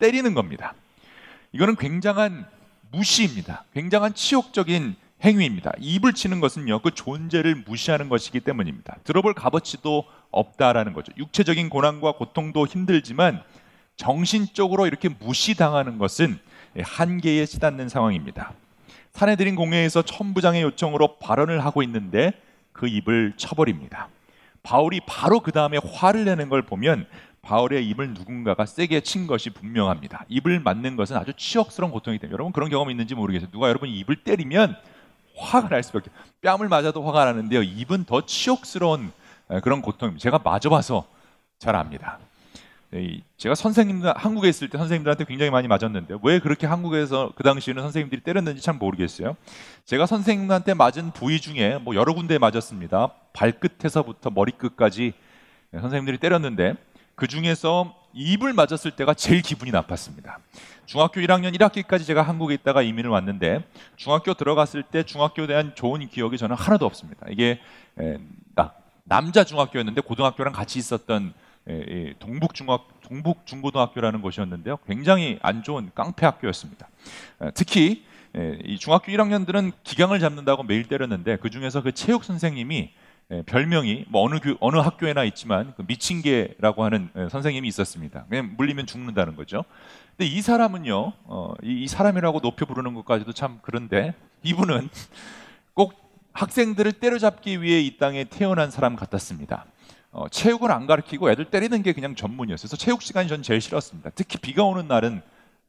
때리는 0.00 0.34
겁니다. 0.34 0.74
이거는 1.52 1.76
굉장한 1.76 2.55
무시입니다. 2.90 3.64
굉장한 3.74 4.14
치욕적인 4.14 4.96
행위입니다. 5.24 5.72
입을 5.78 6.12
치는 6.12 6.40
것은요, 6.40 6.80
그 6.80 6.90
존재를 6.92 7.64
무시하는 7.66 8.08
것이기 8.08 8.40
때문입니다. 8.40 8.96
들어볼 9.04 9.34
값어치도 9.34 10.04
없다라는 10.30 10.92
거죠. 10.92 11.12
육체적인 11.16 11.70
고난과 11.70 12.12
고통도 12.12 12.66
힘들지만 12.66 13.42
정신적으로 13.96 14.86
이렇게 14.86 15.08
무시당하는 15.08 15.98
것은 15.98 16.38
한계에 16.78 17.46
치닫는 17.46 17.88
상황입니다. 17.88 18.52
사내들인 19.12 19.56
공회에서 19.56 20.02
천부장의 20.02 20.62
요청으로 20.62 21.16
발언을 21.16 21.64
하고 21.64 21.82
있는데 21.82 22.32
그 22.72 22.86
입을 22.86 23.32
쳐버립니다. 23.38 24.08
바울이 24.62 25.00
바로 25.06 25.40
그 25.40 25.52
다음에 25.52 25.78
화를 25.78 26.26
내는 26.26 26.50
걸 26.50 26.60
보면 26.60 27.06
바울의 27.46 27.88
입을 27.90 28.12
누군가가 28.12 28.66
세게 28.66 29.02
친 29.02 29.28
것이 29.28 29.50
분명합니다. 29.50 30.24
입을 30.28 30.58
맞는 30.58 30.96
것은 30.96 31.16
아주 31.16 31.32
치욕스러운 31.36 31.92
고통이기 31.92 32.20
때문에 32.20 32.32
여러분 32.32 32.52
그런 32.52 32.68
경험 32.68 32.90
있는지 32.90 33.14
모르겠어요. 33.14 33.48
누가 33.52 33.68
여러분 33.68 33.88
입을 33.88 34.16
때리면 34.24 34.76
화가 35.36 35.68
날 35.68 35.84
수밖에 35.84 36.10
뺨을 36.42 36.68
맞아도 36.68 37.04
화가 37.04 37.24
나는데요. 37.24 37.62
입은 37.62 38.04
더 38.04 38.26
치욕스러운 38.26 39.12
그런 39.62 39.80
고통입니다. 39.80 40.20
제가 40.20 40.40
맞아봐서 40.42 41.06
잘 41.60 41.76
압니다. 41.76 42.18
제가 43.36 43.54
선생님들 43.54 44.12
한국에 44.16 44.48
있을 44.48 44.68
때 44.68 44.76
선생님들한테 44.78 45.24
굉장히 45.24 45.50
많이 45.50 45.68
맞았는데 45.68 46.16
왜 46.24 46.40
그렇게 46.40 46.66
한국에서 46.66 47.30
그 47.36 47.44
당시에는 47.44 47.80
선생님들이 47.80 48.22
때렸는지 48.22 48.60
참 48.60 48.78
모르겠어요. 48.78 49.36
제가 49.84 50.06
선생님한테 50.06 50.74
맞은 50.74 51.12
부위 51.12 51.40
중에 51.40 51.78
뭐 51.78 51.94
여러 51.94 52.12
군데 52.12 52.38
맞았습니다. 52.38 53.12
발끝에서부터 53.34 54.30
머리끝까지 54.30 55.12
선생님들이 55.72 56.18
때렸는데 56.18 56.74
그 57.16 57.26
중에서 57.26 57.94
입을 58.12 58.52
맞았을 58.52 58.90
때가 58.92 59.14
제일 59.14 59.42
기분이 59.42 59.70
나빴습니다. 59.73 60.38
중학교 60.85 61.20
1학년 61.20 61.58
1학기까지 61.58 62.06
제가 62.06 62.23
한국에 62.23 62.54
있다가 62.54 62.82
이민을 62.82 63.11
왔는데 63.11 63.64
중학교 63.96 64.35
들어갔을 64.35 64.82
때 64.82 65.02
중학교에 65.02 65.46
대한 65.46 65.75
좋은 65.75 66.06
기억이 66.08 66.38
저는 66.38 66.54
하나도 66.54 66.87
없습니다. 66.87 67.26
이게 67.30 67.58
에, 67.99 68.18
아, 68.56 68.70
남자 69.04 69.44
중학교였는데 69.44 70.02
고등학교랑 70.02 70.52
같이 70.52 70.78
있었던 70.78 71.32
에, 71.68 72.14
동북 72.18 72.54
중학 72.54 72.87
동북 73.00 73.46
중고등학교라는 73.46 74.20
곳이었는데요. 74.20 74.76
굉장히 74.87 75.38
안 75.40 75.62
좋은 75.62 75.90
깡패 75.94 76.26
학교였습니다. 76.26 76.88
에, 77.42 77.50
특히 77.54 78.04
이 78.64 78.78
중학교 78.78 79.11
1학년들은 79.11 79.73
기강을 79.82 80.20
잡는다고 80.20 80.62
매일 80.62 80.85
때렸는데 80.87 81.37
그 81.37 81.49
중에서 81.49 81.82
그 81.82 81.92
체육 81.92 82.25
선생님이 82.25 82.92
예, 83.33 83.42
별명이 83.42 84.04
뭐 84.09 84.23
어느 84.23 84.38
교, 84.38 84.56
어느 84.61 84.76
학교에나 84.76 85.25
있지만 85.25 85.75
그 85.76 85.85
미친 85.85 86.23
개라고 86.23 86.85
하는 86.85 87.11
예, 87.16 87.28
선생님이 87.28 87.66
있었습니다. 87.68 88.25
그냥 88.28 88.54
물리면 88.56 88.87
죽는다는 88.87 89.35
거죠. 89.35 89.64
근데 90.16 90.30
이 90.30 90.40
사람은요, 90.40 91.12
어, 91.25 91.54
이, 91.62 91.83
이, 91.83 91.88
사람이라고 91.88 92.40
높여 92.40 92.66
부르는 92.66 92.95
것까지도 92.95 93.33
참 93.33 93.59
그런데 93.62 94.14
이분은 94.45 94.88
꼭 95.75 95.95
학생들을 96.35 96.92
때려잡기 96.92 97.62
위해 97.62 97.80
이 97.80 97.97
땅에 97.97 98.25
태어난 98.25 98.71
사람 98.71 98.95
같았습니다. 98.95 99.66
어, 100.12 100.28
체육을 100.28 100.71
안 100.71 100.87
가르치고 100.87 101.30
애들 101.30 101.47
때리는 101.47 101.83
게 101.83 101.92
그냥 101.92 102.14
전문이었어요. 102.14 102.68
그래서 102.68 102.76
체육 102.76 103.02
시간이 103.02 103.28
전 103.28 103.42
제일 103.42 103.61
싫었습니다. 103.61 104.11
특히 104.14 104.38
비가 104.38 104.62
오는 104.62 104.87
날은 104.87 105.21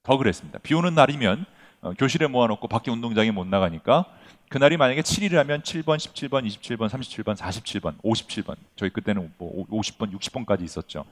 더 0.03 0.17
그랬습니다. 0.17 0.59
비 0.59 0.75
오는 0.75 0.93
날이면 0.93 1.45
어, 1.81 1.93
교실에 1.97 2.27
모아놓고 2.27 2.67
밖에 2.67 2.91
운동장에 2.91 3.31
못 3.31 3.47
나가니까 3.47 4.05
그날이 4.49 4.77
만약에 4.77 5.01
7일이라면 5.01 5.61
7번, 5.61 5.97
17번, 5.97 6.47
27번, 6.47 6.89
37번, 6.89 7.35
47번, 7.35 7.97
57번. 8.01 8.55
저희 8.77 8.89
그때는 8.89 9.29
뭐 9.37 9.65
50번, 9.69 10.17
60번까지 10.17 10.61
있었죠. 10.61 11.03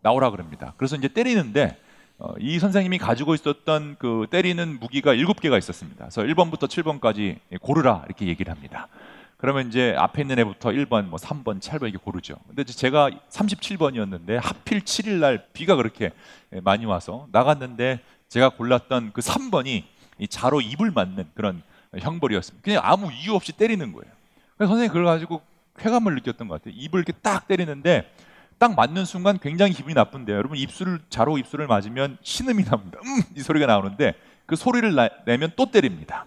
나오라 0.00 0.30
그럽니다. 0.30 0.74
그래서 0.76 0.96
이제 0.96 1.06
때리는데 1.06 1.76
어, 2.18 2.34
이 2.40 2.58
선생님이 2.58 2.98
가지고 2.98 3.34
있었던 3.34 3.96
그 4.00 4.26
때리는 4.30 4.80
무기가 4.80 5.14
7개가 5.14 5.58
있었습니다. 5.58 6.06
그래서 6.06 6.22
1번부터 6.22 6.68
7번까지 6.68 7.38
고르라 7.60 8.02
이렇게 8.06 8.26
얘기를 8.26 8.52
합니다. 8.52 8.88
그러면 9.36 9.68
이제 9.68 9.94
앞에 9.96 10.22
있는 10.22 10.40
애부터 10.40 10.70
1번, 10.70 11.06
뭐 11.06 11.18
3번, 11.18 11.60
7번 11.60 11.82
이렇게 11.82 11.98
고르죠. 11.98 12.34
근데 12.48 12.64
제가 12.64 13.10
37번이었는데 13.30 14.40
하필 14.40 14.80
7일 14.80 15.20
날 15.20 15.46
비가 15.52 15.76
그렇게 15.76 16.10
많이 16.50 16.84
와서 16.84 17.28
나갔는데 17.30 18.00
제가 18.28 18.50
골랐던 18.50 19.12
그 19.12 19.20
3번이 19.20 19.84
이 20.18 20.28
자로 20.28 20.60
입을 20.60 20.90
맞는 20.90 21.26
그런 21.34 21.62
형벌이었습니다. 21.98 22.64
그냥 22.64 22.80
아무 22.84 23.12
이유 23.12 23.34
없이 23.34 23.52
때리는 23.52 23.92
거예요. 23.92 24.10
그래서 24.56 24.70
선생님이 24.70 24.88
그걸 24.88 25.04
가지고 25.04 25.42
쾌감을 25.78 26.14
느꼈던 26.16 26.48
것 26.48 26.62
같아요. 26.62 26.74
입을 26.76 27.00
이렇게 27.00 27.12
딱 27.22 27.46
때리는데 27.48 28.10
딱 28.58 28.74
맞는 28.74 29.04
순간 29.04 29.38
굉장히 29.38 29.72
기분이 29.72 29.94
나쁜데요. 29.94 30.36
여러분 30.36 30.56
입술을 30.56 31.00
자로 31.08 31.38
입술을 31.38 31.66
맞으면 31.66 32.18
신음이 32.22 32.64
납니다. 32.64 32.98
음! 33.04 33.22
이 33.36 33.40
소리가 33.40 33.66
나오는데 33.66 34.14
그 34.46 34.56
소리를 34.56 34.94
나, 34.94 35.08
내면 35.24 35.50
또 35.56 35.70
때립니다. 35.70 36.26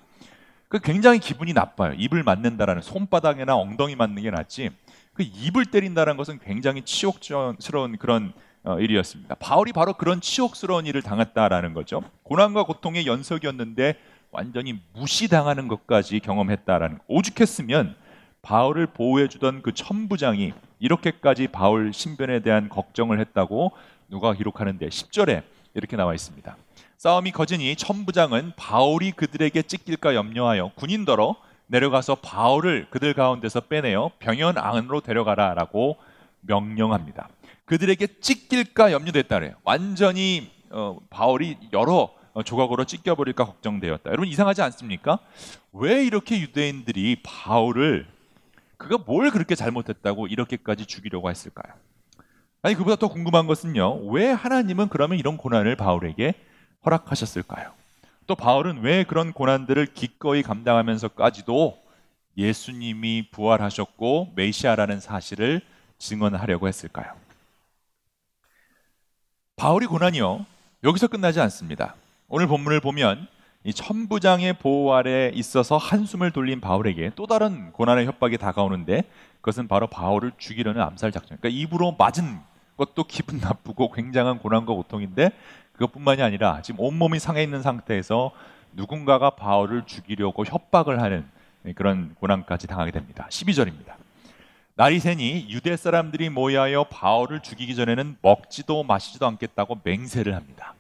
그 0.68 0.80
굉장히 0.80 1.20
기분이 1.20 1.54
나빠요. 1.54 1.94
입을 1.98 2.24
맞는다라는 2.24 2.82
손바닥이나 2.82 3.56
엉덩이 3.56 3.96
맞는 3.96 4.22
게 4.22 4.32
낫지. 4.32 4.72
그 5.14 5.24
입을 5.24 5.68
때린다는 5.68 6.18
것은 6.18 6.40
굉장히 6.40 6.82
치욕스러운 6.82 7.98
그런 7.98 8.34
어, 8.64 8.80
일이었습니다. 8.80 9.36
바울이 9.36 9.72
바로 9.72 9.94
그런 9.94 10.20
치욕스러운 10.20 10.88
일을 10.88 11.04
당했다라는 11.04 11.74
거죠. 11.74 12.02
고난과 12.24 12.64
고통의 12.64 13.06
연속이었는데 13.06 13.96
완전히 14.36 14.78
무시당하는 14.94 15.70
것까지 15.70 16.20
경험했다라는 16.20 17.00
오죽했으면 17.08 17.96
바울을 18.42 18.88
보호해 18.88 19.30
주던 19.30 19.62
그 19.62 19.74
천부장이 19.74 20.54
이렇게까지 20.80 21.48
바울 21.48 21.94
신변에 21.94 22.42
대한 22.42 22.68
걱정을 22.68 23.20
했다고 23.22 23.72
누가 24.10 24.34
기록하는데 24.34 24.88
10절에 24.88 25.44
이렇게 25.74 25.96
나와 25.96 26.14
있습니다. 26.14 26.56
싸움이 26.98 27.32
거지니 27.32 27.78
천부장은 27.78 28.54
바울이 28.58 29.12
그들에게 29.12 29.62
찢길까 29.62 30.16
염려하여 30.16 30.72
군인더러 30.76 31.36
내려가서 31.68 32.16
바울을 32.16 32.88
그들 32.90 33.14
가운데서 33.14 33.62
빼내어 33.62 34.12
병연 34.20 34.58
안으로 34.58 35.00
데려가라라고 35.00 35.96
명령합니다. 36.42 37.30
그들에게 37.64 38.20
찢길까 38.20 38.92
염려됐다 38.92 39.40
그래요. 39.40 39.56
완전히 39.64 40.52
어, 40.72 40.98
바울이 41.10 41.58
여러 41.72 41.94
어, 41.96 42.25
조각으로 42.44 42.86
찢겨버릴까 42.86 43.46
걱정되었다. 43.46 44.10
여러분 44.10 44.28
이상하지 44.28 44.62
않습니까? 44.62 45.20
왜 45.72 46.06
이렇게 46.06 46.40
유대인들이 46.40 47.22
바울을 47.24 48.08
그가 48.78 48.98
뭘 49.06 49.32
그렇게 49.32 49.56
잘못했다고 49.56 50.28
이렇게까지 50.28 50.86
죽이려고 50.86 51.30
했을까요? 51.30 51.74
아니 52.62 52.76
그보다 52.76 52.96
더 52.96 53.08
궁금한 53.08 53.48
것은요. 53.48 54.08
왜 54.08 54.32
하나님은 54.32 54.90
그러면 54.90 55.18
이런 55.18 55.38
고난을 55.38 55.76
바울에게 55.76 56.34
허락하셨을까요? 56.86 57.72
또 58.28 58.36
바울은 58.36 58.82
왜 58.82 59.04
그런 59.04 59.34
고난들을 59.34 59.94
기꺼이 59.94 60.42
감당하면서까지도 60.42 61.78
예수님이 62.38 63.30
부활하셨고 63.32 64.34
메시아라는 64.36 65.00
사실을 65.00 65.62
증언하려고 65.98 66.68
했을까요? 66.68 67.14
바울이 69.56 69.86
고난이요. 69.86 70.46
여기서 70.84 71.08
끝나지 71.08 71.40
않습니다. 71.40 71.96
오늘 72.28 72.48
본문을 72.48 72.80
보면 72.80 73.28
이 73.64 73.74
천부장의 73.74 74.54
보호 74.54 74.94
아래 74.96 75.32
있어서 75.34 75.78
한숨을 75.78 76.32
돌린 76.32 76.60
바울에게 76.60 77.12
또 77.16 77.28
다른 77.28 77.72
고난의 77.72 78.08
협박이 78.08 78.38
다가오는데 78.38 79.04
그것은 79.42 79.68
바로 79.68 79.88
바울을 79.88 80.32
죽이려는 80.38 80.82
암살 80.82 81.12
작전. 81.12 81.38
그러니까 81.40 81.50
입으로 81.50 81.96
맞은 81.98 82.40
것도 82.78 83.04
기분 83.04 83.40
나쁘고 83.40 83.92
굉장한 83.92 84.40
고난과 84.40 84.74
고통인데 84.74 85.30
그것뿐만이 85.74 86.24
아니라 86.24 86.62
지금 86.64 86.80
온몸이 86.80 87.20
상해 87.20 87.44
있는 87.44 87.62
상태에서 87.62 88.32
누군가가 88.74 89.32
바울을 89.32 89.84
죽이려고 89.86 90.46
협박을 90.46 91.02
하는 91.02 91.26
그런 91.76 92.16
고난까지 92.16 92.68
당하게 92.68 92.92
됩니다. 92.92 93.28
12절입니다. 93.30 93.94
날이 94.76 95.00
새니 95.00 95.48
유대 95.50 95.78
사람들이 95.78 96.30
모여하여 96.30 96.86
바울을 96.86 97.42
죽이기 97.42 97.76
전에는 97.76 98.18
먹지도 98.22 98.84
마시지도 98.84 99.26
않겠다고 99.26 99.80
맹세를 99.84 100.36
합니다. 100.36 100.75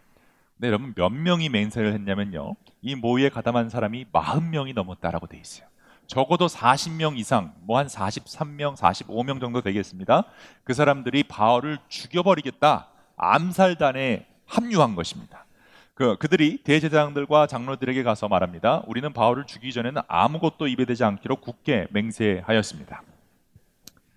네, 0.57 0.67
여러분 0.67 0.93
몇 0.95 1.09
명이 1.09 1.49
맹세를 1.49 1.93
했냐면요. 1.93 2.55
이 2.81 2.95
모의에 2.95 3.29
가담한 3.29 3.69
사람이 3.69 4.05
40명이 4.13 4.73
넘었다라고 4.73 5.27
돼 5.27 5.37
있어요. 5.37 5.67
적어도 6.07 6.47
40명 6.47 7.17
이상, 7.17 7.53
뭐 7.61 7.77
한 7.77 7.87
43명, 7.87 8.77
45명 8.77 9.41
정도 9.41 9.61
되겠습니다. 9.61 10.23
그 10.63 10.73
사람들이 10.73 11.23
바울을 11.23 11.79
죽여버리겠다 11.89 12.87
암살단에 13.17 14.27
합류한 14.45 14.95
것입니다. 14.95 15.45
그, 15.93 16.17
그들이 16.17 16.61
대제사장들과 16.63 17.47
장로들에게 17.47 18.03
가서 18.03 18.27
말합니다. 18.27 18.83
우리는 18.87 19.11
바울을 19.11 19.45
죽이기 19.45 19.73
전에는 19.73 20.01
아무것도 20.07 20.67
입에 20.67 20.85
대지 20.85 21.03
않기로 21.03 21.37
굳게 21.37 21.87
맹세하였습니다. 21.91 23.01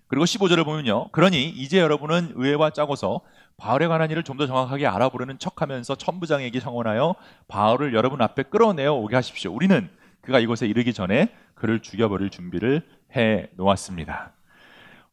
그리고 0.07 0.25
15절을 0.25 0.65
보면요. 0.65 1.09
그러니 1.11 1.49
이제 1.49 1.79
여러분은 1.79 2.33
의회와 2.35 2.71
짜고서 2.71 3.21
바울에 3.59 3.87
관한 3.87 4.09
일을 4.09 4.23
좀 4.23 4.37
더 4.39 4.47
정확하게 4.47 4.87
알아보려는 4.87 5.37
척하면서 5.37 5.95
천부장에게 5.95 6.59
청원하여 6.61 7.15
바울을 7.49 7.93
여러분 7.93 8.21
앞에 8.21 8.43
끌어내어 8.43 8.93
오게 8.93 9.15
하십시오. 9.15 9.53
우리는 9.53 9.89
그가 10.21 10.39
이곳에 10.39 10.65
이르기 10.65 10.93
전에 10.93 11.29
그를 11.55 11.81
죽여버릴 11.81 12.29
준비를 12.29 12.83
해 13.15 13.49
놓았습니다. 13.57 14.31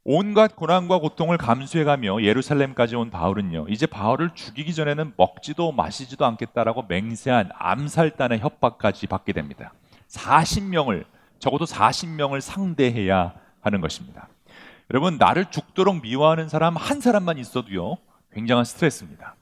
온갖 0.05 0.55
고난과 0.55 0.99
고통을 1.00 1.37
감수해가며 1.37 2.23
예루살렘까지 2.23 2.95
온 2.95 3.11
바울은요. 3.11 3.67
이제 3.69 3.87
바울을 3.87 4.31
죽이기 4.35 4.73
전에는 4.73 5.15
먹지도 5.17 5.73
마시지도 5.73 6.25
않겠다라고 6.25 6.85
맹세한 6.87 7.50
암살단의 7.53 8.38
협박까지 8.38 9.09
받게 9.09 9.33
됩니다. 9.33 9.73
40명을 10.09 11.05
적어도 11.41 11.65
40명을 11.65 12.41
상대해야 12.41 13.35
하는 13.61 13.81
것입니다. 13.81 14.29
여러분 14.93 15.19
나를 15.19 15.47
죽도록 15.47 16.00
미워하는 16.00 16.49
사람 16.49 16.76
한 16.76 17.00
사람만 17.00 17.38
있어도요. 17.38 17.97
굉장한 18.37 18.66
스트레스입니다. 18.66 19.35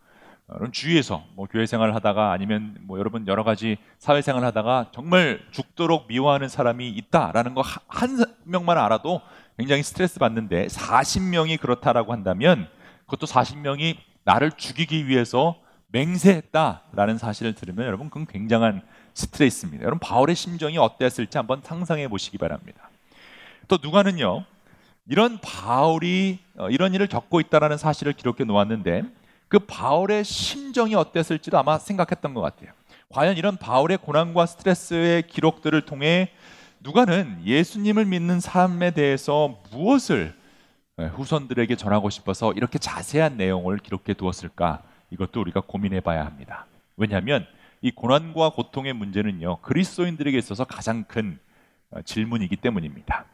여러분 0.50 0.70
주위에서 0.70 1.24
뭐 1.34 1.46
교회 1.50 1.66
생활을 1.66 1.96
하다가 1.96 2.30
아니면 2.30 2.76
뭐 2.82 3.00
여러분 3.00 3.26
여러 3.26 3.42
가지 3.42 3.76
사회 3.98 4.22
생활을 4.22 4.46
하다가 4.46 4.90
정말 4.92 5.40
죽도록 5.50 6.06
미워하는 6.06 6.48
사람이 6.48 6.88
있다라는 6.90 7.54
거 7.54 7.62
한 7.88 8.24
명만 8.44 8.78
알아도 8.78 9.20
굉장히 9.58 9.82
스트레스 9.82 10.20
받는데 10.20 10.68
40명이 10.68 11.58
그렇다라고 11.60 12.12
한다면 12.12 12.68
그것도 13.06 13.26
40명이 13.26 13.96
나를 14.22 14.52
죽이기 14.52 15.08
위해서 15.08 15.56
맹세했다라는 15.88 17.18
사실을 17.18 17.54
들으면 17.54 17.86
여러분 17.86 18.10
그건 18.10 18.26
굉장한 18.26 18.82
스트레스입니다. 19.14 19.82
여러분 19.84 19.98
바울의 19.98 20.36
심정이 20.36 20.78
어땠을지 20.78 21.36
한번 21.36 21.62
상상해 21.62 22.06
보시기 22.06 22.38
바랍니다. 22.38 22.90
또 23.66 23.78
누가는요 23.82 24.44
이런 25.06 25.38
바울이 25.40 26.38
어, 26.56 26.68
이런 26.70 26.94
일을 26.94 27.06
겪고 27.06 27.40
있다라는 27.40 27.76
사실을 27.76 28.12
기록해 28.12 28.44
놓았는데 28.44 29.04
그 29.48 29.58
바울의 29.58 30.24
심정이 30.24 30.94
어땠을지도 30.94 31.58
아마 31.58 31.78
생각했던 31.78 32.34
것 32.34 32.40
같아요. 32.40 32.70
과연 33.10 33.36
이런 33.36 33.56
바울의 33.56 33.98
고난과 33.98 34.46
스트레스의 34.46 35.26
기록들을 35.26 35.80
통해 35.82 36.30
누가는 36.80 37.42
예수님을 37.44 38.04
믿는 38.06 38.40
삶에 38.40 38.90
대해서 38.92 39.60
무엇을 39.70 40.34
예, 41.00 41.06
후손들에게 41.06 41.74
전하고 41.76 42.08
싶어서 42.08 42.52
이렇게 42.52 42.78
자세한 42.78 43.36
내용을 43.36 43.78
기록해 43.78 44.14
두었을까? 44.14 44.82
이것도 45.10 45.40
우리가 45.40 45.60
고민해 45.60 46.00
봐야 46.00 46.24
합니다. 46.24 46.66
왜냐하면 46.96 47.46
이 47.80 47.90
고난과 47.90 48.50
고통의 48.50 48.92
문제는요, 48.92 49.58
그리스도인들에게 49.62 50.38
있어서 50.38 50.64
가장 50.64 51.04
큰 51.04 51.38
어, 51.90 52.00
질문이기 52.02 52.56
때문입니다. 52.56 53.26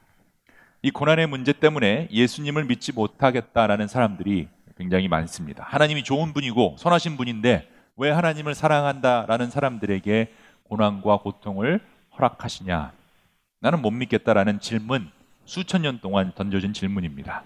이 0.83 0.91
고난의 0.91 1.27
문제 1.27 1.53
때문에 1.53 2.09
예수님을 2.11 2.65
믿지 2.65 2.93
못하겠다라는 2.93 3.87
사람들이 3.87 4.49
굉장히 4.79 5.09
많습니다. 5.09 5.63
하나님이 5.69 6.03
좋은 6.05 6.33
분이고 6.33 6.77
선하신 6.79 7.19
분인데 7.19 7.69
왜 7.97 8.11
하나님을 8.11 8.55
사랑한다라는 8.55 9.51
사람들에게 9.51 10.33
고난과 10.63 11.19
고통을 11.19 11.81
허락하시냐? 12.17 12.93
나는 13.61 13.83
못 13.83 13.91
믿겠다라는 13.91 14.61
질문 14.61 15.11
수천 15.45 15.83
년 15.83 16.01
동안 16.01 16.33
던져진 16.35 16.73
질문입니다. 16.73 17.43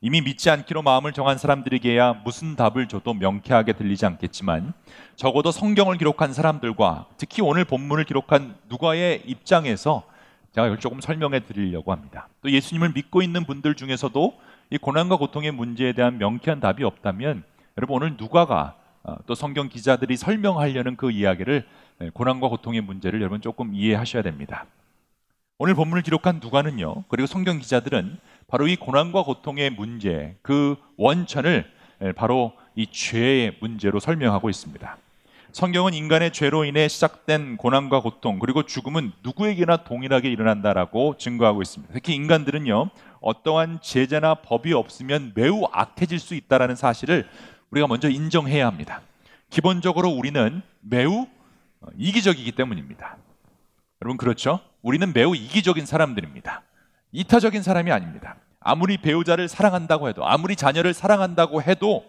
이미 0.00 0.20
믿지 0.20 0.48
않기로 0.48 0.82
마음을 0.82 1.12
정한 1.12 1.36
사람들에게야 1.36 2.20
무슨 2.24 2.54
답을 2.54 2.86
줘도 2.86 3.12
명쾌하게 3.12 3.72
들리지 3.72 4.06
않겠지만 4.06 4.72
적어도 5.16 5.50
성경을 5.50 5.98
기록한 5.98 6.32
사람들과 6.32 7.06
특히 7.16 7.42
오늘 7.42 7.64
본문을 7.64 8.04
기록한 8.04 8.54
누가의 8.68 9.22
입장에서 9.26 10.04
제가 10.58 10.66
이걸 10.66 10.80
조금 10.80 11.00
설명해 11.00 11.44
드리려고 11.44 11.92
합니다. 11.92 12.28
또 12.42 12.50
예수님을 12.50 12.92
믿고 12.92 13.22
있는 13.22 13.44
분들 13.44 13.76
중에서도 13.76 14.40
이 14.70 14.78
고난과 14.78 15.16
고통의 15.16 15.52
문제에 15.52 15.92
대한 15.92 16.18
명쾌한 16.18 16.58
답이 16.58 16.82
없다면 16.82 17.44
여러분 17.76 17.96
오늘 17.96 18.16
누가가 18.18 18.74
어, 19.04 19.14
또 19.26 19.36
성경 19.36 19.68
기자들이 19.68 20.16
설명하려는 20.16 20.96
그 20.96 21.12
이야기를 21.12 21.64
네, 22.00 22.10
고난과 22.12 22.48
고통의 22.48 22.80
문제를 22.80 23.20
여러분 23.20 23.40
조금 23.40 23.72
이해하셔야 23.72 24.22
됩니다. 24.22 24.66
오늘 25.58 25.74
본문을 25.74 26.02
기록한 26.02 26.40
누가는요. 26.42 27.04
그리고 27.06 27.26
성경 27.26 27.60
기자들은 27.60 28.18
바로 28.48 28.66
이 28.66 28.74
고난과 28.74 29.22
고통의 29.22 29.70
문제, 29.70 30.36
그 30.42 30.74
원천을 30.96 31.70
네, 32.00 32.12
바로 32.12 32.52
이 32.74 32.86
죄의 32.88 33.58
문제로 33.60 34.00
설명하고 34.00 34.50
있습니다. 34.50 34.98
성경은 35.52 35.94
인간의 35.94 36.32
죄로 36.32 36.64
인해 36.64 36.88
시작된 36.88 37.56
고난과 37.56 38.00
고통 38.00 38.38
그리고 38.38 38.64
죽음은 38.64 39.12
누구에게나 39.22 39.78
동일하게 39.78 40.30
일어난다라고 40.30 41.16
증거하고 41.16 41.62
있습니다. 41.62 41.94
특히 41.94 42.14
인간들은요 42.14 42.90
어떠한 43.20 43.80
제재나 43.82 44.36
법이 44.36 44.74
없으면 44.74 45.32
매우 45.34 45.64
악해질 45.72 46.18
수 46.18 46.34
있다라는 46.34 46.76
사실을 46.76 47.28
우리가 47.70 47.86
먼저 47.86 48.10
인정해야 48.10 48.66
합니다. 48.66 49.00
기본적으로 49.50 50.10
우리는 50.10 50.62
매우 50.80 51.26
이기적이기 51.96 52.52
때문입니다. 52.52 53.16
여러분 54.02 54.18
그렇죠? 54.18 54.60
우리는 54.82 55.12
매우 55.12 55.34
이기적인 55.34 55.86
사람들입니다. 55.86 56.62
이타적인 57.12 57.62
사람이 57.62 57.90
아닙니다. 57.90 58.36
아무리 58.60 58.98
배우자를 58.98 59.48
사랑한다고 59.48 60.08
해도 60.08 60.26
아무리 60.26 60.56
자녀를 60.56 60.92
사랑한다고 60.92 61.62
해도 61.62 62.04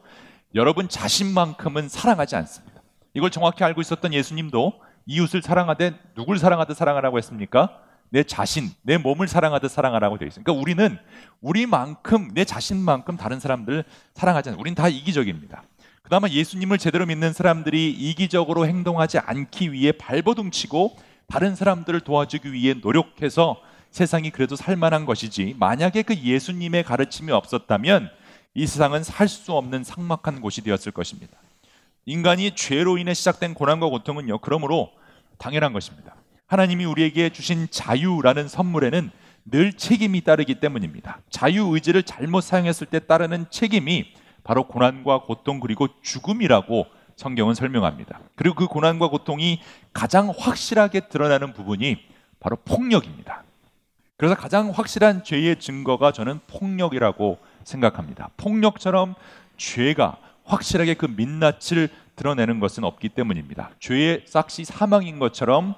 여러분 0.55 0.89
자신만큼은 0.89 1.87
사랑하지 1.87 2.35
않습니다. 2.35 2.78
이걸 3.19 3.29
정확히 3.31 3.65
알고 3.65 3.81
있었던 3.81 4.13
예수님도 4.13 4.79
이웃을 5.05 5.41
사랑하되 5.41 5.93
누굴 6.15 6.39
사랑하듯 6.39 6.75
사랑하라고 6.77 7.17
했습니까? 7.17 7.81
내 8.11 8.23
자신, 8.23 8.69
내 8.81 8.97
몸을 8.97 9.27
사랑하듯 9.27 9.69
사랑하라고 9.69 10.17
되어 10.17 10.27
있습니다. 10.27 10.49
그러니까 10.49 10.61
우리는 10.61 10.97
우리만큼 11.41 12.31
내 12.33 12.45
자신만큼 12.45 13.17
다른 13.17 13.41
사람들 13.41 13.83
사랑하지 14.15 14.49
않아요. 14.49 14.61
우리는 14.61 14.73
다 14.73 14.87
이기적입니다. 14.87 15.63
그나마 16.01 16.29
예수님을 16.29 16.77
제대로 16.77 17.05
믿는 17.05 17.33
사람들이 17.33 17.91
이기적으로 17.91 18.65
행동하지 18.65 19.19
않기 19.19 19.73
위해 19.73 19.91
발버둥 19.91 20.51
치고 20.51 20.95
다른 21.27 21.55
사람들을 21.55 21.99
도와주기 21.99 22.53
위해 22.53 22.73
노력해서 22.81 23.61
세상이 23.91 24.31
그래도 24.31 24.55
살만한 24.55 25.05
것이지 25.05 25.55
만약에 25.59 26.03
그 26.03 26.15
예수님의 26.15 26.83
가르침이 26.83 27.31
없었다면 27.31 28.09
이 28.55 28.65
세상은 28.65 29.03
살 29.03 29.27
수 29.27 29.53
없는 29.53 29.83
삭막한 29.83 30.41
곳이 30.41 30.61
되었을 30.61 30.93
것입니다. 30.93 31.37
인간이 32.05 32.55
죄로 32.55 32.97
인해 32.97 33.13
시작된 33.13 33.53
고난과 33.53 33.87
고통은요. 33.87 34.39
그러므로 34.39 34.91
당연한 35.37 35.73
것입니다. 35.73 36.15
하나님이 36.47 36.85
우리에게 36.85 37.29
주신 37.29 37.67
자유라는 37.69 38.47
선물에는 38.47 39.11
늘 39.45 39.73
책임이 39.73 40.21
따르기 40.21 40.55
때문입니다. 40.55 41.19
자유 41.29 41.73
의지를 41.73 42.03
잘못 42.03 42.41
사용했을 42.41 42.87
때 42.87 42.99
따르는 42.99 43.45
책임이 43.49 44.13
바로 44.43 44.63
고난과 44.67 45.23
고통 45.23 45.59
그리고 45.59 45.87
죽음이라고 46.01 46.87
성경은 47.15 47.53
설명합니다. 47.53 48.19
그리고 48.35 48.55
그 48.55 48.67
고난과 48.67 49.09
고통이 49.09 49.61
가장 49.93 50.33
확실하게 50.35 51.01
드러나는 51.09 51.53
부분이 51.53 51.97
바로 52.39 52.55
폭력입니다. 52.63 53.43
그래서 54.17 54.35
가장 54.35 54.69
확실한 54.69 55.23
죄의 55.23 55.59
증거가 55.59 56.11
저는 56.11 56.39
폭력이라고 56.47 57.37
생각합니다. 57.63 58.29
폭력처럼 58.37 59.15
죄가 59.57 60.17
확실하게 60.49 60.95
그 60.95 61.05
민낯을 61.05 61.89
드러내는 62.15 62.59
것은 62.59 62.83
없기 62.83 63.09
때문입니다. 63.09 63.71
죄의 63.79 64.23
싹시 64.25 64.65
사망인 64.65 65.19
것처럼 65.19 65.75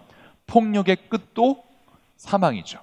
폭력의 0.47 1.10
끝도 1.10 1.63
사망이죠. 2.15 2.79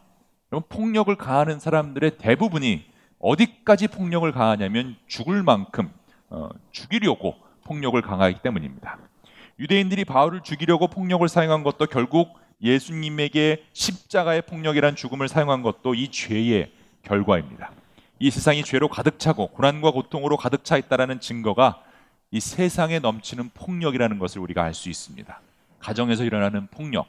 그럼 0.48 0.62
폭력을 0.68 1.14
가하는 1.16 1.58
사람들의 1.58 2.18
대부분이 2.18 2.84
어디까지 3.18 3.88
폭력을 3.88 4.30
가하냐면 4.30 4.96
죽을 5.06 5.42
만큼 5.42 5.90
어, 6.30 6.50
죽이려고 6.70 7.34
폭력을 7.64 8.00
강하기 8.00 8.40
때문입니다. 8.42 8.98
유대인들이 9.58 10.04
바울을 10.04 10.42
죽이려고 10.42 10.86
폭력을 10.86 11.26
사용한 11.26 11.64
것도 11.64 11.86
결국 11.86 12.38
예수님에게 12.62 13.64
십자가의 13.72 14.42
폭력이란 14.42 14.94
죽음을 14.94 15.28
사용한 15.28 15.62
것도 15.62 15.94
이 15.94 16.08
죄의 16.08 16.70
결과입니다. 17.02 17.72
이 18.18 18.30
세상이 18.30 18.64
죄로 18.64 18.88
가득 18.88 19.18
차고 19.18 19.48
고난과 19.48 19.92
고통으로 19.92 20.36
가득 20.36 20.64
차 20.64 20.76
있다라는 20.76 21.20
증거가 21.20 21.82
이 22.30 22.40
세상에 22.40 22.98
넘치는 22.98 23.50
폭력이라는 23.54 24.18
것을 24.18 24.40
우리가 24.40 24.62
알 24.62 24.74
수 24.74 24.88
있습니다. 24.88 25.40
가정에서 25.78 26.24
일어나는 26.24 26.66
폭력, 26.66 27.06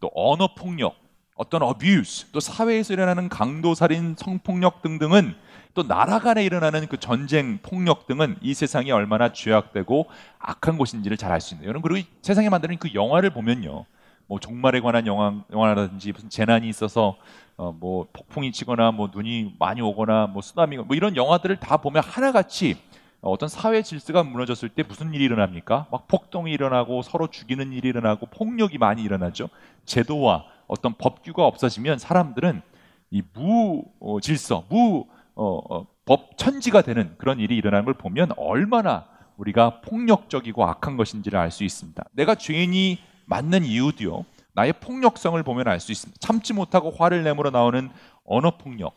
또 0.00 0.10
언어 0.14 0.54
폭력, 0.54 0.96
어떤 1.34 1.62
어뷰스, 1.62 2.28
또 2.32 2.40
사회에서 2.40 2.92
일어나는 2.92 3.28
강도 3.28 3.74
살인, 3.74 4.14
성폭력 4.18 4.82
등등은 4.82 5.34
또 5.74 5.86
나라 5.86 6.18
간에 6.18 6.44
일어나는 6.44 6.86
그 6.86 6.98
전쟁, 6.98 7.58
폭력 7.62 8.06
등은 8.06 8.36
이 8.40 8.54
세상이 8.54 8.90
얼마나 8.92 9.32
죄악되고 9.32 10.06
악한 10.38 10.78
곳인지를 10.78 11.16
잘 11.16 11.32
알 11.32 11.40
수 11.40 11.54
있는데 11.54 11.68
여러분 11.68 11.90
그리고 11.90 12.08
세상에 12.22 12.48
만드는 12.48 12.78
그 12.78 12.94
영화를 12.94 13.30
보면요. 13.30 13.84
뭐 14.26 14.38
종말에 14.40 14.80
관한 14.80 15.06
영화, 15.06 15.42
영화라든지 15.52 16.12
무슨 16.12 16.28
재난이 16.28 16.68
있어서 16.68 17.16
어, 17.56 17.72
뭐 17.72 18.06
폭풍이 18.12 18.52
치거나 18.52 18.90
뭐 18.92 19.10
눈이 19.12 19.54
많이 19.58 19.80
오거나 19.80 20.26
뭐 20.26 20.42
쓰나미가 20.42 20.82
뭐 20.82 20.96
이런 20.96 21.16
영화들을 21.16 21.56
다 21.56 21.78
보면 21.78 22.02
하나같이 22.04 22.76
어떤 23.22 23.48
사회 23.48 23.82
질서가 23.82 24.22
무너졌을 24.22 24.68
때 24.68 24.82
무슨 24.82 25.12
일이 25.14 25.24
일어납니까? 25.24 25.86
막 25.90 26.06
폭동이 26.06 26.52
일어나고 26.52 27.02
서로 27.02 27.28
죽이는 27.28 27.72
일이 27.72 27.88
일어나고 27.88 28.26
폭력이 28.26 28.78
많이 28.78 29.02
일어나죠. 29.02 29.48
제도와 29.84 30.44
어떤 30.66 30.94
법규가 30.94 31.44
없어지면 31.46 31.98
사람들은 31.98 32.62
이 33.10 33.22
무질서, 33.32 34.64
무 34.68 35.06
어, 35.34 35.60
어, 35.70 35.86
법천지가 36.04 36.82
되는 36.82 37.14
그런 37.18 37.40
일이 37.40 37.56
일어나는 37.56 37.84
걸 37.84 37.94
보면 37.94 38.30
얼마나 38.36 39.06
우리가 39.36 39.80
폭력적이고 39.80 40.64
악한 40.64 40.96
것인지를 40.96 41.38
알 41.38 41.50
수 41.50 41.64
있습니다. 41.64 42.04
내가 42.12 42.34
죄인이 42.34 42.98
맞는 43.26 43.64
이유도요. 43.64 44.24
나의 44.54 44.72
폭력성을 44.80 45.40
보면 45.42 45.68
알 45.68 45.80
수 45.80 45.92
있습니다. 45.92 46.18
참지 46.20 46.52
못하고 46.54 46.90
화를 46.90 47.22
내물어 47.22 47.50
나오는 47.50 47.90
언어 48.24 48.56
폭력, 48.56 48.94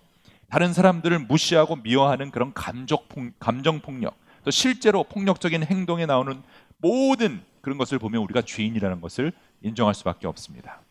다른 0.49 0.73
사람들을 0.73 1.19
무시하고 1.19 1.75
미워하는 1.75 2.31
그런 2.31 2.53
감정 2.53 3.79
폭력, 3.81 4.15
또 4.43 4.51
실제로 4.51 5.03
폭력적인 5.03 5.63
행동에 5.63 6.05
나오는 6.05 6.41
모든 6.77 7.41
그런 7.61 7.77
것을 7.77 7.99
보면 7.99 8.21
우리가 8.23 8.41
죄인이라는 8.41 9.01
것을 9.01 9.33
인정할 9.61 9.93
수밖에 9.93 10.27
없습니다. 10.27 10.81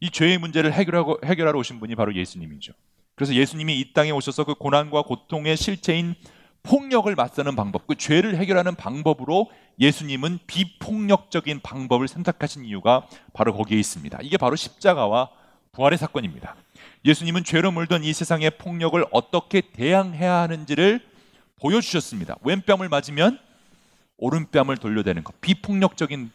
이 0.00 0.10
죄의 0.10 0.38
문제를 0.38 0.72
해결하고 0.72 1.20
해결하러 1.24 1.58
오신 1.58 1.78
분이 1.78 1.94
바로 1.94 2.14
예수님이죠. 2.14 2.72
그래서 3.14 3.34
예수님이 3.34 3.78
이 3.78 3.92
땅에 3.92 4.10
오셔서 4.10 4.44
그 4.44 4.54
고난과 4.54 5.02
고통의 5.02 5.56
실체인 5.56 6.14
폭력을 6.62 7.12
맞서는 7.14 7.56
방법, 7.56 7.86
그 7.86 7.96
죄를 7.96 8.36
해결하는 8.36 8.74
방법으로 8.76 9.50
예수님은 9.80 10.40
비폭력적인 10.46 11.60
방법을 11.60 12.08
선택하신 12.08 12.64
이유가 12.64 13.06
바로 13.32 13.52
거기에 13.54 13.78
있습니다. 13.78 14.18
이게 14.22 14.36
바로 14.36 14.54
십자가와 14.56 15.30
부활의 15.72 15.98
사건입니다. 15.98 16.54
예수님은 17.04 17.44
죄로 17.44 17.72
물든 17.72 18.04
이 18.04 18.12
세상의 18.12 18.58
폭력을 18.58 19.04
어떻게 19.10 19.60
대항해야 19.60 20.34
하는지를 20.42 21.00
보여주셨습니다. 21.60 22.36
왼뺨을 22.42 22.88
맞으면 22.88 23.38
오른뺨을 24.18 24.76
돌려대는 24.76 25.24
것. 25.24 25.40
비폭력적인 25.40 26.30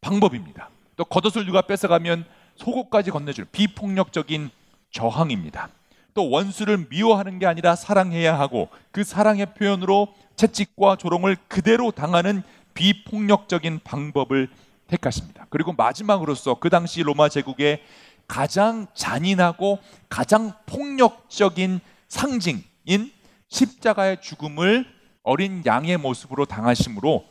방법입니다. 0.00 0.70
또 0.96 1.04
겉옷을 1.04 1.44
누가 1.44 1.62
뺏어가면 1.62 2.24
속옷까지 2.56 3.10
건네줄 3.10 3.46
비폭력적인 3.52 4.50
저항입니다. 4.90 5.68
또 6.16 6.30
원수를 6.30 6.86
미워하는 6.88 7.38
게 7.38 7.44
아니라 7.44 7.76
사랑해야 7.76 8.38
하고 8.38 8.70
그 8.90 9.04
사랑의 9.04 9.54
표현으로 9.54 10.08
채찍과 10.34 10.96
조롱을 10.96 11.36
그대로 11.46 11.90
당하는 11.90 12.42
비폭력적인 12.72 13.80
방법을 13.84 14.48
택하십니다. 14.86 15.46
그리고 15.50 15.74
마지막으로서 15.74 16.54
그 16.54 16.70
당시 16.70 17.02
로마 17.02 17.28
제국의 17.28 17.82
가장 18.26 18.86
잔인하고 18.94 19.78
가장 20.08 20.54
폭력적인 20.64 21.80
상징인 22.08 23.12
십자가의 23.48 24.22
죽음을 24.22 24.86
어린 25.22 25.62
양의 25.66 25.98
모습으로 25.98 26.46
당하심으로 26.46 27.26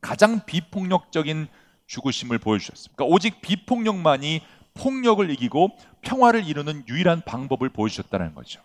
가장 0.00 0.44
비폭력적인 0.46 1.48
죽으심을 1.86 2.38
보여주셨습니다. 2.38 2.94
그러니까 2.94 3.12
오직 3.12 3.40
비폭력만이 3.40 4.42
폭력을 4.74 5.28
이기고 5.30 5.76
평화를 6.02 6.46
이루는 6.46 6.84
유일한 6.88 7.22
방법을 7.22 7.68
보여주셨다는 7.70 8.34
거죠. 8.34 8.60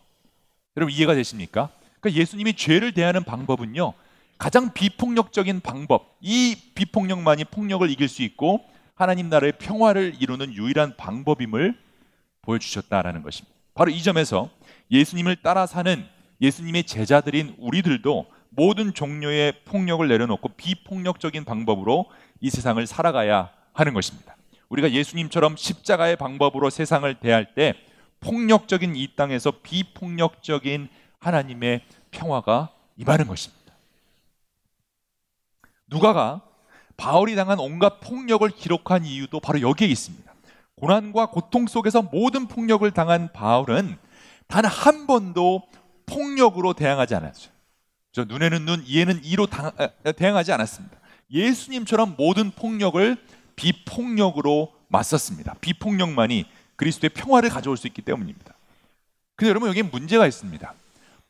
여러분 0.77 0.93
이해가 0.93 1.15
되십니까? 1.15 1.69
그러니까 1.99 2.21
예수님이 2.21 2.53
죄를 2.53 2.93
대하는 2.93 3.23
방법은요. 3.23 3.93
가장 4.37 4.73
비폭력적인 4.73 5.61
방법, 5.61 6.17
이 6.21 6.55
비폭력만이 6.75 7.45
폭력을 7.45 7.89
이길 7.89 8.07
수 8.07 8.21
있고 8.23 8.65
하나님 8.93 9.29
나라의 9.29 9.53
평화를 9.59 10.15
이루는 10.19 10.53
유일한 10.53 10.95
방법임을 10.97 11.77
보여주셨다라는 12.41 13.23
것입니다. 13.23 13.55
바로 13.73 13.91
이 13.91 14.01
점에서 14.03 14.49
예수님을 14.91 15.37
따라 15.37 15.65
사는 15.65 16.05
예수님의 16.41 16.83
제자들인 16.83 17.55
우리들도 17.57 18.25
모든 18.49 18.93
종류의 18.93 19.63
폭력을 19.65 20.07
내려놓고 20.07 20.49
비폭력적인 20.49 21.43
방법으로 21.43 22.05
이 22.39 22.49
세상을 22.49 22.85
살아가야 22.85 23.49
하는 23.73 23.93
것입니다. 23.93 24.34
우리가 24.69 24.91
예수님처럼 24.91 25.55
십자가의 25.57 26.15
방법으로 26.15 26.69
세상을 26.69 27.13
대할 27.19 27.53
때 27.53 27.73
폭력적인 28.19 28.95
이 28.95 29.15
땅에서 29.15 29.51
비폭력적인 29.61 30.89
하나님의 31.19 31.81
평화가 32.11 32.71
임하는 32.97 33.27
것입니다. 33.27 33.73
누가가 35.87 36.41
바울이 36.97 37.35
당한 37.35 37.59
온갖 37.59 37.99
폭력을 37.99 38.47
기록한 38.49 39.05
이유도 39.05 39.39
바로 39.39 39.61
여기에 39.61 39.87
있습니다. 39.87 40.33
고난과 40.75 41.27
고통 41.27 41.67
속에서 41.67 42.01
모든 42.01 42.47
폭력을 42.47 42.89
당한 42.91 43.31
바울은 43.33 43.97
단 44.47 44.65
한 44.65 45.07
번도 45.07 45.63
폭력으로 46.05 46.73
대항하지 46.73 47.15
않았죠. 47.15 47.51
저 48.11 48.23
눈에는 48.23 48.65
눈, 48.65 48.83
이에는 48.85 49.23
이로 49.23 49.47
당, 49.47 49.71
아, 49.77 50.11
대항하지 50.11 50.51
않았습니다. 50.51 50.97
예수님처럼 51.31 52.15
모든 52.17 52.51
폭력을 52.51 53.17
비폭력으로 53.55 54.73
맞섰습니다. 54.87 55.55
비폭력만이 55.61 56.45
그리스도의 56.75 57.09
평화를 57.09 57.49
가져올 57.49 57.77
수 57.77 57.87
있기 57.87 58.01
때문입니다. 58.01 58.53
근데 59.35 59.49
여러분 59.49 59.69
여기에 59.69 59.83
문제가 59.83 60.27
있습니다. 60.27 60.73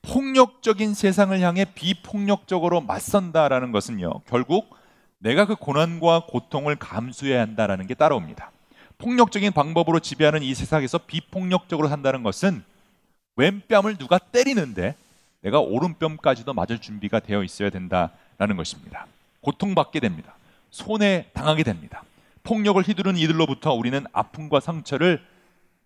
폭력적인 0.01 0.93
세상을 0.93 1.39
향해 1.39 1.65
비폭력적으로 1.65 2.81
맞선다라는 2.81 3.71
것은요. 3.71 4.21
결국 4.27 4.75
내가 5.17 5.45
그 5.45 5.55
고난과 5.55 6.25
고통을 6.27 6.75
감수해야 6.75 7.41
한다라는 7.41 7.87
게 7.87 7.95
따라옵니다. 7.95 8.51
폭력적인 8.97 9.51
방법으로 9.51 9.99
지배하는 9.99 10.43
이 10.43 10.53
세상에서 10.53 10.99
비폭력적으로 10.99 11.87
산다는 11.87 12.23
것은 12.23 12.63
왼뺨을 13.35 13.97
누가 13.97 14.17
때리는데 14.17 14.95
내가 15.41 15.59
오른뺨까지도 15.59 16.53
맞을 16.53 16.79
준비가 16.79 17.19
되어 17.19 17.43
있어야 17.43 17.69
된다라는 17.69 18.55
것입니다. 18.55 19.07
고통받게 19.41 19.99
됩니다. 19.99 20.35
손해 20.71 21.27
당하게 21.33 21.63
됩니다. 21.63 22.03
폭력을 22.45 22.81
휘두르는 22.81 23.19
이들로부터 23.19 23.73
우리는 23.73 24.05
아픔과 24.13 24.61
상처를 24.61 25.21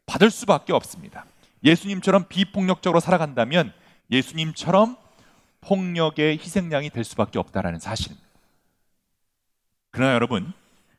받을 0.06 0.30
수밖에 0.30 0.74
없습니다. 0.74 1.26
예수님처럼 1.64 2.28
비폭력적으로 2.30 3.00
살아간다면 3.00 3.74
예수님처럼 4.12 4.98
폭력의 5.62 6.38
희생양이 6.38 6.90
될 6.90 7.04
수밖에 7.04 7.40
없다라는 7.40 7.80
사실입니다. 7.80 8.28
그러나 9.92 10.14
여러분, 10.14 10.54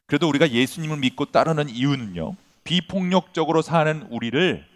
그래도 0.07 0.29
우리가 0.29 0.51
예수님을 0.51 0.97
믿고 0.99 1.27
따르는 1.27 1.69
이유는요. 1.69 2.35
비폭력적으로 2.65 3.63
사는 3.63 4.03
우리를 4.11 4.67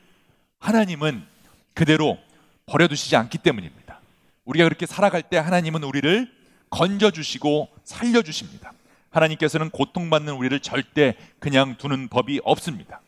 하나님은 0.60 1.26
그대로 1.74 2.18
버려두시지 2.66 3.16
않기 3.16 3.38
때문입니다. 3.38 4.00
우리가 4.44 4.64
그렇게 4.64 4.86
살아갈 4.86 5.22
때 5.22 5.36
하나님은 5.38 5.82
우리를 5.82 6.32
건져주시고 6.70 7.68
살려주십니다. 7.84 8.72
하나님께서는 9.14 9.70
고통받는 9.70 10.34
우리를 10.34 10.58
절대 10.60 11.14
그냥 11.38 11.76
두는 11.76 12.08
법이 12.08 12.40
없습니다. 12.44 13.00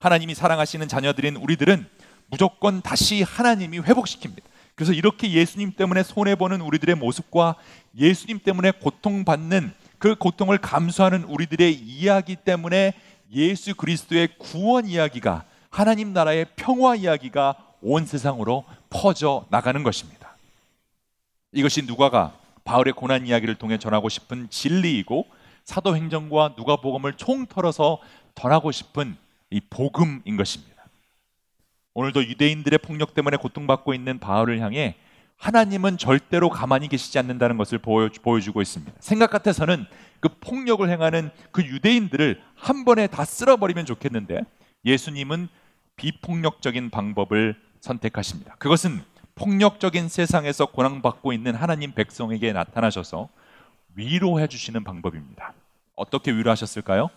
하나님이 0.00 0.34
사랑하시는 0.34 0.88
자녀들인 0.88 1.36
우리들은 1.36 1.86
무조건 2.28 2.82
다시 2.82 3.22
하나님이 3.22 3.80
회복시킵니다. 3.80 4.42
그래서 4.74 4.92
이렇게 4.92 5.30
예수님 5.30 5.72
때문에 5.72 6.02
손해보는 6.02 6.60
우리들의 6.60 6.96
모습과 6.96 7.54
예수님 7.96 8.40
때문에 8.40 8.72
고통받는 8.72 9.72
그 9.98 10.16
고통을 10.16 10.58
감수하는 10.58 11.24
우리들의 11.24 11.72
이야기 11.72 12.36
때문에 12.36 12.92
예수 13.32 13.74
그리스도의 13.74 14.28
구원 14.38 14.86
이야기가 14.86 15.44
하나님 15.70 16.12
나라의 16.12 16.46
평화 16.56 16.94
이야기가 16.94 17.54
온 17.80 18.04
세상으로 18.04 18.64
퍼져 18.90 19.46
나가는 19.50 19.82
것입니다. 19.82 20.36
이것이 21.52 21.82
누가가 21.82 22.34
바울의 22.64 22.92
고난 22.92 23.26
이야기를 23.26 23.54
통해 23.54 23.78
전하고 23.78 24.08
싶은 24.08 24.48
진리이고 24.50 25.26
사도행전과 25.66 26.54
누가복음을 26.56 27.14
총털어서 27.14 27.98
전하고 28.34 28.72
싶은 28.72 29.16
이 29.50 29.60
복음인 29.60 30.36
것입니다. 30.36 30.74
오늘도 31.94 32.24
유대인들의 32.24 32.78
폭력 32.78 33.14
때문에 33.14 33.36
고통받고 33.36 33.94
있는 33.94 34.18
바울을 34.18 34.60
향해 34.60 34.96
하나님은 35.36 35.98
절대로 35.98 36.48
가만히 36.48 36.88
계시지 36.88 37.18
않는다는 37.18 37.56
것을 37.58 37.78
보여주고 37.78 38.62
있습니다. 38.62 38.92
생각 39.00 39.30
같아서는 39.30 39.86
그 40.20 40.28
폭력을 40.40 40.88
행하는 40.88 41.30
그 41.52 41.62
유대인들을 41.62 42.40
한 42.54 42.84
번에 42.84 43.06
다 43.06 43.24
쓸어버리면 43.24 43.84
좋겠는데 43.86 44.40
예수님은 44.84 45.48
비폭력적인 45.96 46.90
방법을 46.90 47.60
선택하십니다. 47.80 48.54
그것은 48.58 49.02
폭력적인 49.34 50.08
세상에서 50.08 50.66
고난받고 50.66 51.32
있는 51.32 51.54
하나님 51.54 51.92
백성에게 51.92 52.52
나타나셔서 52.52 53.28
위로해 53.96 54.46
주시는 54.46 54.84
방법입니다. 54.84 55.54
어떻게 55.96 56.30
위로하셨을까요? 56.30 57.08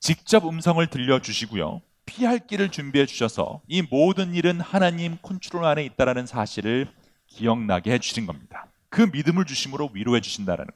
직접 0.00 0.46
음성을 0.46 0.84
들려주시고요. 0.86 1.82
피할 2.06 2.38
길을 2.46 2.70
준비해 2.70 3.06
주셔서 3.06 3.60
이 3.68 3.82
모든 3.82 4.34
일은 4.34 4.60
하나님 4.60 5.18
컨트롤 5.22 5.64
안에 5.64 5.84
있다라는 5.84 6.26
사실을 6.26 6.88
기억나게 7.26 7.92
해 7.92 7.98
주신 7.98 8.26
겁니다. 8.26 8.66
그 8.88 9.02
믿음을 9.12 9.44
주심으로 9.44 9.90
위로해 9.92 10.20
주신다라는 10.20 10.72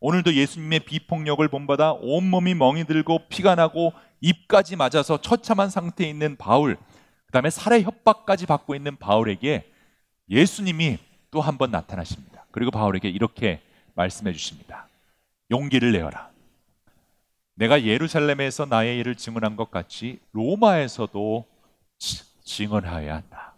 오늘도 0.00 0.34
예수님의 0.34 0.80
비폭력을 0.80 1.48
본받아 1.48 1.94
온몸이 1.94 2.54
멍이 2.54 2.84
들고 2.84 3.26
피가 3.28 3.54
나고 3.54 3.94
입까지 4.20 4.76
맞아서 4.76 5.20
처참한 5.20 5.70
상태에 5.70 6.08
있는 6.08 6.36
바울 6.36 6.76
그 6.76 7.32
다음에 7.32 7.50
살해 7.50 7.82
협박까지 7.82 8.46
받고 8.46 8.74
있는 8.74 8.96
바울에게 8.98 9.72
예수님이 10.28 10.98
또 11.30 11.40
한 11.40 11.58
번 11.58 11.70
나타나십니다. 11.70 12.44
그리고 12.52 12.70
바울에게 12.70 13.08
이렇게 13.08 13.60
말씀해 13.96 14.32
주십니다. 14.32 14.86
용기를 15.50 15.92
내어라. 15.92 16.30
내가 17.54 17.82
예루살렘에서 17.82 18.66
나의 18.66 18.98
일을 18.98 19.16
증언한 19.16 19.56
것 19.56 19.70
같이 19.70 20.20
로마에서도 20.32 21.46
증언하여야 22.44 23.14
한다. 23.14 23.54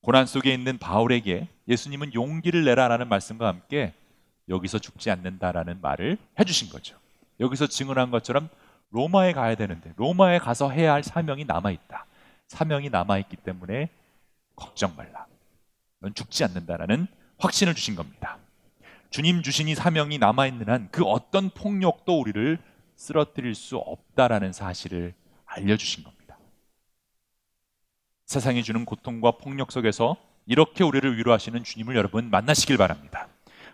고난 0.00 0.26
속에 0.26 0.52
있는 0.52 0.78
바울에게 0.78 1.48
예수님은 1.68 2.14
용기를 2.14 2.64
내라라는 2.64 3.08
말씀과 3.08 3.46
함께 3.46 3.92
여기서 4.48 4.78
죽지 4.78 5.10
않는다라는 5.10 5.80
말을 5.82 6.16
해주신 6.40 6.70
거죠. 6.70 6.96
여기서 7.40 7.66
증언한 7.66 8.10
것처럼 8.10 8.48
로마에 8.90 9.34
가야 9.34 9.54
되는데 9.54 9.92
로마에 9.96 10.38
가서 10.38 10.70
해야 10.70 10.94
할 10.94 11.02
사명이 11.02 11.44
남아 11.44 11.70
있다. 11.70 12.06
사명이 12.46 12.88
남아 12.88 13.18
있기 13.18 13.36
때문에 13.36 13.90
걱정 14.56 14.96
말라. 14.96 15.26
넌 16.00 16.14
죽지 16.14 16.44
않는다라는 16.44 17.06
확신을 17.36 17.74
주신 17.74 17.94
겁니다. 17.94 18.38
주님 19.10 19.42
주신 19.42 19.68
이 19.68 19.74
사명이 19.74 20.18
남아있는 20.18 20.68
한 20.68 20.88
그 20.90 21.04
어떤 21.04 21.50
폭력도 21.50 22.20
우리를 22.20 22.58
쓰러뜨릴 22.96 23.54
수 23.54 23.76
없다라는 23.76 24.52
사실을 24.52 25.14
알려주신 25.46 26.04
겁니다. 26.04 26.36
세상이 28.26 28.62
주는 28.62 28.84
고통과 28.84 29.32
폭력 29.32 29.72
속에서 29.72 30.16
이렇게 30.46 30.84
우리를 30.84 31.16
위로하시는 31.18 31.62
주님을 31.64 31.96
여러분 31.96 32.30
만나시길 32.30 32.76
바랍니다. 32.76 33.28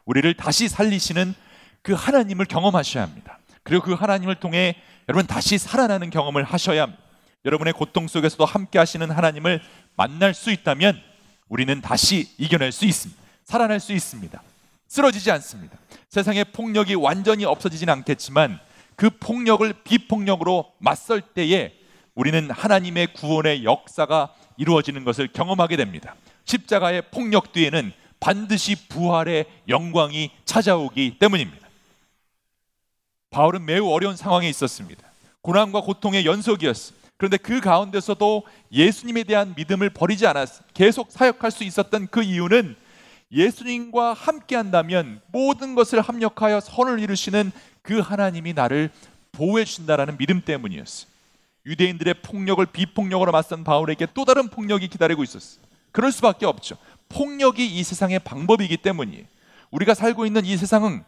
우리를 0.04 0.32
다시 0.34 0.68
살리시는 0.68 1.34
그 1.82 1.92
하나님을 1.92 2.46
경험하셔야 2.46 3.02
합니다. 3.02 3.38
그리고 3.62 3.84
그 3.84 3.94
하나님을 3.94 4.36
통해 4.36 4.76
여러분 5.08 5.26
다시 5.26 5.58
살아나는 5.58 6.10
경험을 6.10 6.44
하셔야 6.44 6.82
합니다. 6.82 7.02
여러분의 7.44 7.72
고통 7.74 8.08
속에서도 8.08 8.44
함께 8.44 8.78
하시는 8.78 9.10
하나님을 9.10 9.62
만날 9.96 10.34
수 10.34 10.50
있다면 10.50 11.00
우리는 11.48 11.80
다시 11.80 12.34
이겨낼 12.38 12.72
수 12.72 12.84
있습니다. 12.84 13.20
살아날 13.44 13.80
수 13.80 13.92
있습니다. 13.92 14.42
쓰러지지 14.94 15.32
않습니다. 15.32 15.76
세상의 16.08 16.44
폭력이 16.52 16.94
완전히 16.94 17.44
없어지진 17.44 17.90
않겠지만 17.90 18.60
그 18.94 19.10
폭력을 19.10 19.72
비폭력으로 19.82 20.70
맞설 20.78 21.20
때에 21.20 21.72
우리는 22.14 22.48
하나님의 22.48 23.12
구원의 23.14 23.64
역사가 23.64 24.32
이루어지는 24.56 25.02
것을 25.02 25.26
경험하게 25.32 25.76
됩니다. 25.76 26.14
십자가의 26.44 27.10
폭력 27.10 27.50
뒤에는 27.52 27.92
반드시 28.20 28.76
부활의 28.88 29.46
영광이 29.68 30.30
찾아오기 30.44 31.16
때문입니다. 31.18 31.66
바울은 33.30 33.64
매우 33.64 33.90
어려운 33.90 34.14
상황에 34.14 34.48
있었습니다. 34.48 35.02
고난과 35.40 35.80
고통의 35.80 36.24
연속이었습니다. 36.24 37.08
그런데 37.16 37.36
그 37.36 37.60
가운데서도 37.60 38.44
예수님에 38.70 39.24
대한 39.24 39.54
믿음을 39.56 39.90
버리지 39.90 40.24
않았습니다. 40.28 40.72
계속 40.72 41.10
사역할 41.10 41.50
수 41.50 41.64
있었던 41.64 42.06
그 42.12 42.22
이유는 42.22 42.76
예수님과 43.34 44.14
함께 44.14 44.56
한다면 44.56 45.20
모든 45.32 45.74
것을 45.74 46.00
합력하여 46.00 46.60
선을 46.60 47.00
이루시는 47.00 47.50
그 47.82 47.98
하나님이 47.98 48.54
나를 48.54 48.90
보호해 49.32 49.64
주신다라는 49.64 50.16
믿음 50.16 50.40
때문이었어요. 50.40 51.08
유대인들의 51.66 52.14
폭력을 52.22 52.64
비폭력으로 52.64 53.32
맞선 53.32 53.64
바울에게 53.64 54.08
또 54.14 54.24
다른 54.24 54.48
폭력이 54.48 54.88
기다리고 54.88 55.22
있었어요. 55.24 55.64
그럴 55.92 56.12
수밖에 56.12 56.46
없죠. 56.46 56.76
폭력이 57.08 57.66
이 57.66 57.82
세상의 57.82 58.20
방법이기 58.20 58.76
때문이에요. 58.78 59.24
우리가 59.70 59.94
살고 59.94 60.26
있는 60.26 60.44
이 60.44 60.56
세상은 60.56 61.04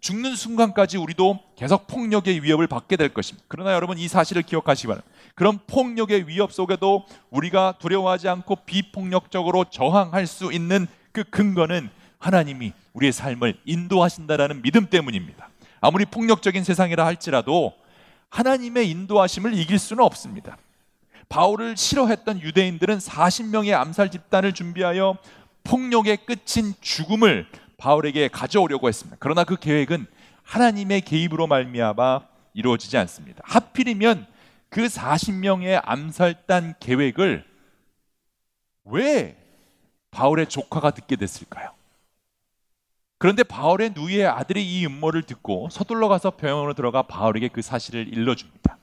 죽는 0.00 0.34
순간까지 0.34 0.96
우리도 0.96 1.38
계속 1.56 1.86
폭력의 1.86 2.42
위협을 2.42 2.66
받게 2.66 2.96
될 2.96 3.10
것입니다. 3.10 3.44
그러나 3.48 3.74
여러분 3.74 3.98
이 3.98 4.08
사실을 4.08 4.42
기억하시기 4.42 4.88
바랍니다. 4.88 5.10
그런 5.34 5.58
폭력의 5.66 6.26
위협 6.26 6.52
속에도 6.52 7.04
우리가 7.30 7.74
두려워하지 7.78 8.28
않고 8.28 8.56
비폭력적으로 8.64 9.66
저항할 9.70 10.26
수 10.26 10.52
있는 10.52 10.86
그 11.12 11.24
근거는 11.24 11.90
하나님이 12.18 12.72
우리의 12.92 13.12
삶을 13.12 13.58
인도하신다라는 13.64 14.62
믿음 14.62 14.86
때문입니다. 14.86 15.48
아무리 15.80 16.04
폭력적인 16.04 16.64
세상이라 16.64 17.04
할지라도 17.06 17.74
하나님의 18.28 18.90
인도하심을 18.90 19.54
이길 19.54 19.78
수는 19.78 20.04
없습니다. 20.04 20.58
바울을 21.28 21.76
싫어했던 21.76 22.42
유대인들은 22.42 22.98
40명의 22.98 23.72
암살 23.72 24.10
집단을 24.10 24.52
준비하여 24.52 25.16
폭력의 25.64 26.18
끝인 26.26 26.74
죽음을 26.80 27.46
바울에게 27.76 28.28
가져오려고 28.28 28.88
했습니다. 28.88 29.16
그러나 29.20 29.44
그 29.44 29.56
계획은 29.56 30.06
하나님의 30.42 31.02
개입으로 31.02 31.46
말미암아 31.46 32.20
이루어지지 32.54 32.96
않습니다. 32.98 33.42
하필이면 33.44 34.26
그 34.68 34.86
40명의 34.86 35.80
암살단 35.84 36.74
계획을 36.80 37.44
왜 38.84 39.39
바울의 40.10 40.46
조카가 40.46 40.90
듣게 40.92 41.16
됐을까요? 41.16 41.70
그런데 43.18 43.42
바울의 43.42 43.90
누이의 43.94 44.26
아들이 44.26 44.64
이 44.64 44.86
음모를 44.86 45.22
듣고 45.22 45.68
서둘러 45.70 46.08
가서 46.08 46.30
병원으로 46.30 46.72
들어가 46.72 47.02
바울에게 47.02 47.48
그 47.48 47.60
사실을 47.60 48.08
일러줍니다. 48.08 48.78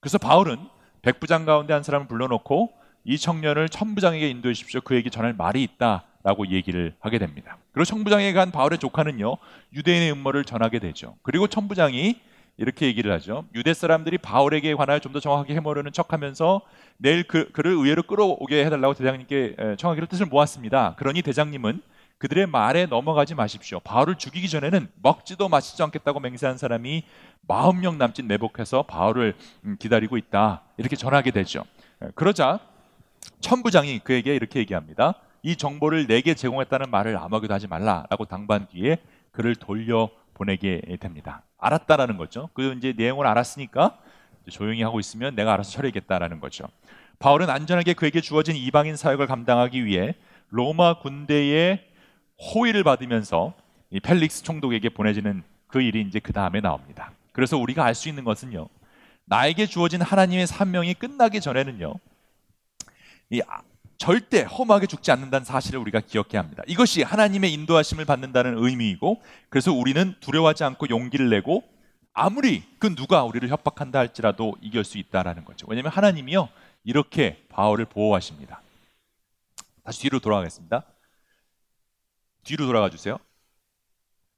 그래서 0.00 0.18
바울은 0.18 0.58
백부장 1.02 1.44
가운데 1.44 1.72
한 1.72 1.84
사람을 1.84 2.08
불러놓고 2.08 2.72
이 3.04 3.16
청년을 3.16 3.68
천부장에게 3.68 4.28
인도해 4.28 4.54
주십시오. 4.54 4.80
그에게 4.80 5.08
전할 5.08 5.32
말이 5.34 5.62
있다라고 5.62 6.48
얘기를 6.48 6.96
하게 6.98 7.18
됩니다. 7.18 7.58
그리고 7.70 7.84
천부장에게 7.84 8.32
간 8.32 8.50
바울의 8.50 8.80
조카는요 8.80 9.36
유대인의 9.72 10.10
음모를 10.12 10.44
전하게 10.44 10.80
되죠. 10.80 11.16
그리고 11.22 11.46
천부장이 11.46 12.20
이렇게 12.58 12.86
얘기를 12.86 13.12
하죠. 13.12 13.44
유대 13.54 13.74
사람들이 13.74 14.18
바울에게 14.18 14.74
관하여 14.74 14.98
좀 14.98 15.12
더 15.12 15.20
정확하게 15.20 15.54
해모르는 15.54 15.92
척하면서 15.92 16.60
내일 16.98 17.22
그, 17.24 17.50
그를 17.52 17.72
의회로 17.72 18.02
끌어오게 18.04 18.64
해달라고 18.66 18.94
대장님께 18.94 19.76
청하기로 19.78 20.06
뜻을 20.06 20.26
모았습니다. 20.26 20.94
그러니 20.96 21.22
대장님은 21.22 21.80
그들의 22.18 22.46
말에 22.46 22.86
넘어가지 22.86 23.34
마십시오. 23.34 23.78
바울을 23.80 24.16
죽이기 24.16 24.48
전에는 24.48 24.88
먹지도 25.02 25.48
마시지 25.48 25.82
않겠다고 25.82 26.20
맹세한 26.20 26.56
사람이 26.58 27.04
마흔 27.46 27.80
명 27.80 27.98
남짓 27.98 28.24
매복해서 28.24 28.82
바울을 28.84 29.34
음, 29.64 29.76
기다리고 29.78 30.16
있다. 30.16 30.62
이렇게 30.78 30.96
전하게 30.96 31.30
되죠. 31.30 31.62
그러자 32.14 32.58
천부장이 33.40 34.00
그에게 34.00 34.34
이렇게 34.34 34.58
얘기합니다. 34.60 35.14
이 35.42 35.56
정보를 35.56 36.06
내게 36.06 36.34
제공했다는 36.34 36.90
말을 36.90 37.16
아무에게도 37.16 37.54
하지 37.54 37.68
말라라고 37.68 38.24
당반 38.24 38.66
뒤에 38.66 38.98
그를 39.30 39.54
돌려 39.54 40.08
보내게 40.34 40.80
됩니다. 41.00 41.42
알았다라는 41.66 42.16
거죠. 42.16 42.48
그 42.54 42.74
이제 42.74 42.92
내용을 42.96 43.26
알았으니까 43.26 43.98
조용히 44.50 44.82
하고 44.82 45.00
있으면 45.00 45.34
내가 45.34 45.52
알아서 45.54 45.70
처리하겠다라는 45.72 46.40
거죠. 46.40 46.66
바울은 47.18 47.50
안전하게 47.50 47.94
그에게 47.94 48.20
주어진 48.20 48.56
이방인 48.56 48.96
사역을 48.96 49.26
감당하기 49.26 49.84
위해 49.84 50.14
로마 50.50 50.98
군대의 51.00 51.84
호의를 52.38 52.84
받으면서 52.84 53.54
이 53.90 54.00
펠릭스 54.00 54.42
총독에게 54.42 54.90
보내지는 54.90 55.42
그 55.66 55.80
일이 55.80 56.02
이제 56.02 56.20
그 56.20 56.32
다음에 56.32 56.60
나옵니다. 56.60 57.12
그래서 57.32 57.56
우리가 57.56 57.84
알 57.84 57.94
수 57.94 58.08
있는 58.08 58.24
것은요, 58.24 58.68
나에게 59.24 59.66
주어진 59.66 60.00
하나님의 60.02 60.46
사명이 60.46 60.94
끝나기 60.94 61.40
전에는요, 61.40 61.94
이 63.30 63.42
절대 63.98 64.42
험하게 64.42 64.86
죽지 64.86 65.10
않는다는 65.10 65.44
사실을 65.44 65.80
우리가 65.80 66.00
기억해야 66.00 66.40
합니다. 66.40 66.62
이것이 66.66 67.02
하나님의 67.02 67.52
인도하심을 67.52 68.04
받는다는 68.04 68.58
의미이고, 68.58 69.20
그래서 69.48 69.72
우리는 69.72 70.14
두려워하지 70.20 70.64
않고 70.64 70.88
용기를 70.88 71.30
내고 71.30 71.62
아무리 72.12 72.62
그 72.78 72.94
누가 72.94 73.24
우리를 73.24 73.46
협박한다 73.48 73.98
할지라도 73.98 74.56
이길 74.62 74.84
수 74.84 74.96
있다라는 74.96 75.44
거죠. 75.44 75.66
왜냐하면 75.68 75.92
하나님이요 75.92 76.48
이렇게 76.82 77.44
바울을 77.50 77.84
보호하십니다. 77.84 78.62
다시 79.84 80.00
뒤로 80.00 80.18
돌아가겠습니다. 80.18 80.82
뒤로 82.42 82.66
돌아가 82.66 82.88
주세요. 82.88 83.18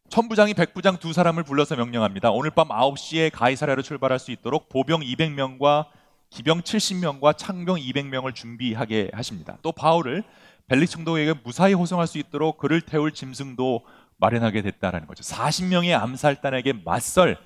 천부장이 0.08 0.54
백부장 0.54 0.96
두 0.96 1.12
사람을 1.12 1.44
불러서 1.44 1.76
명령합니다. 1.76 2.30
오늘 2.30 2.50
밤 2.50 2.68
9시에 2.68 3.30
가이사랴로 3.32 3.82
출발할 3.82 4.18
수 4.18 4.32
있도록 4.32 4.68
보병 4.68 5.00
200명과 5.00 5.86
기병 6.30 6.62
70명과 6.62 7.36
창병 7.36 7.76
200명을 7.76 8.34
준비하게 8.34 9.10
하십니다. 9.12 9.58
또 9.62 9.72
바울을 9.72 10.24
벨릭스 10.66 10.90
총독에게 10.90 11.34
무사히 11.42 11.72
호송할 11.72 12.06
수 12.06 12.18
있도록 12.18 12.58
그를 12.58 12.80
태울 12.80 13.12
짐승도 13.12 13.84
마련하게 14.18 14.62
됐다라는 14.62 15.06
거죠. 15.06 15.22
40명의 15.22 15.98
암살단에게 15.98 16.74
맞설 16.84 17.38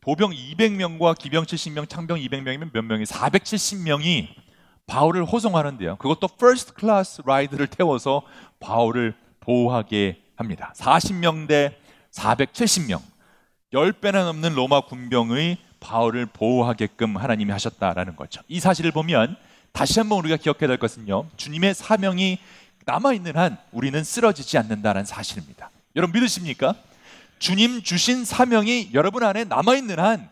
보병 0.00 0.30
200명과 0.30 1.16
기병 1.18 1.44
70명, 1.44 1.88
창병 1.88 2.18
200명이면 2.18 2.72
몇 2.72 2.82
명이 2.82 3.04
470명이 3.04 4.28
바울을 4.86 5.24
호송하는데요. 5.24 5.96
그것도 5.96 6.28
first 6.28 6.72
class 6.72 7.22
ride를 7.26 7.66
태워서 7.66 8.22
바울을 8.58 9.14
보호하게 9.40 10.22
합니다. 10.34 10.72
40명 10.76 11.46
대 11.46 11.76
470명. 12.12 13.00
10배나 13.72 14.24
넘는 14.24 14.54
로마 14.54 14.80
군병의 14.80 15.58
바울을 15.80 16.26
보호하게끔 16.26 17.16
하나님이 17.16 17.52
하셨다라는 17.52 18.16
거죠. 18.16 18.42
이 18.48 18.60
사실을 18.60 18.90
보면 18.92 19.36
다시 19.72 19.98
한번 20.00 20.18
우리가 20.20 20.36
기억해야 20.36 20.66
될 20.68 20.76
것은요. 20.78 21.28
주님의 21.36 21.74
사명이 21.74 22.38
남아 22.84 23.12
있는 23.12 23.36
한 23.36 23.58
우리는 23.70 24.02
쓰러지지 24.02 24.58
않는다는 24.58 25.04
사실입니다. 25.04 25.70
여러분 25.94 26.18
믿으십니까? 26.18 26.74
주님 27.38 27.82
주신 27.82 28.24
사명이 28.24 28.90
여러분 28.94 29.22
안에 29.22 29.44
남아 29.44 29.76
있는 29.76 29.98
한 29.98 30.28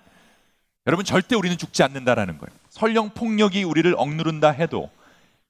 여러분 0.87 1.05
절대 1.05 1.35
우리는 1.35 1.57
죽지 1.59 1.83
않는다라는 1.83 2.39
거예요. 2.39 2.57
설령 2.71 3.11
폭력이 3.11 3.65
우리를 3.65 3.95
억누른다 3.97 4.51
해도 4.51 4.91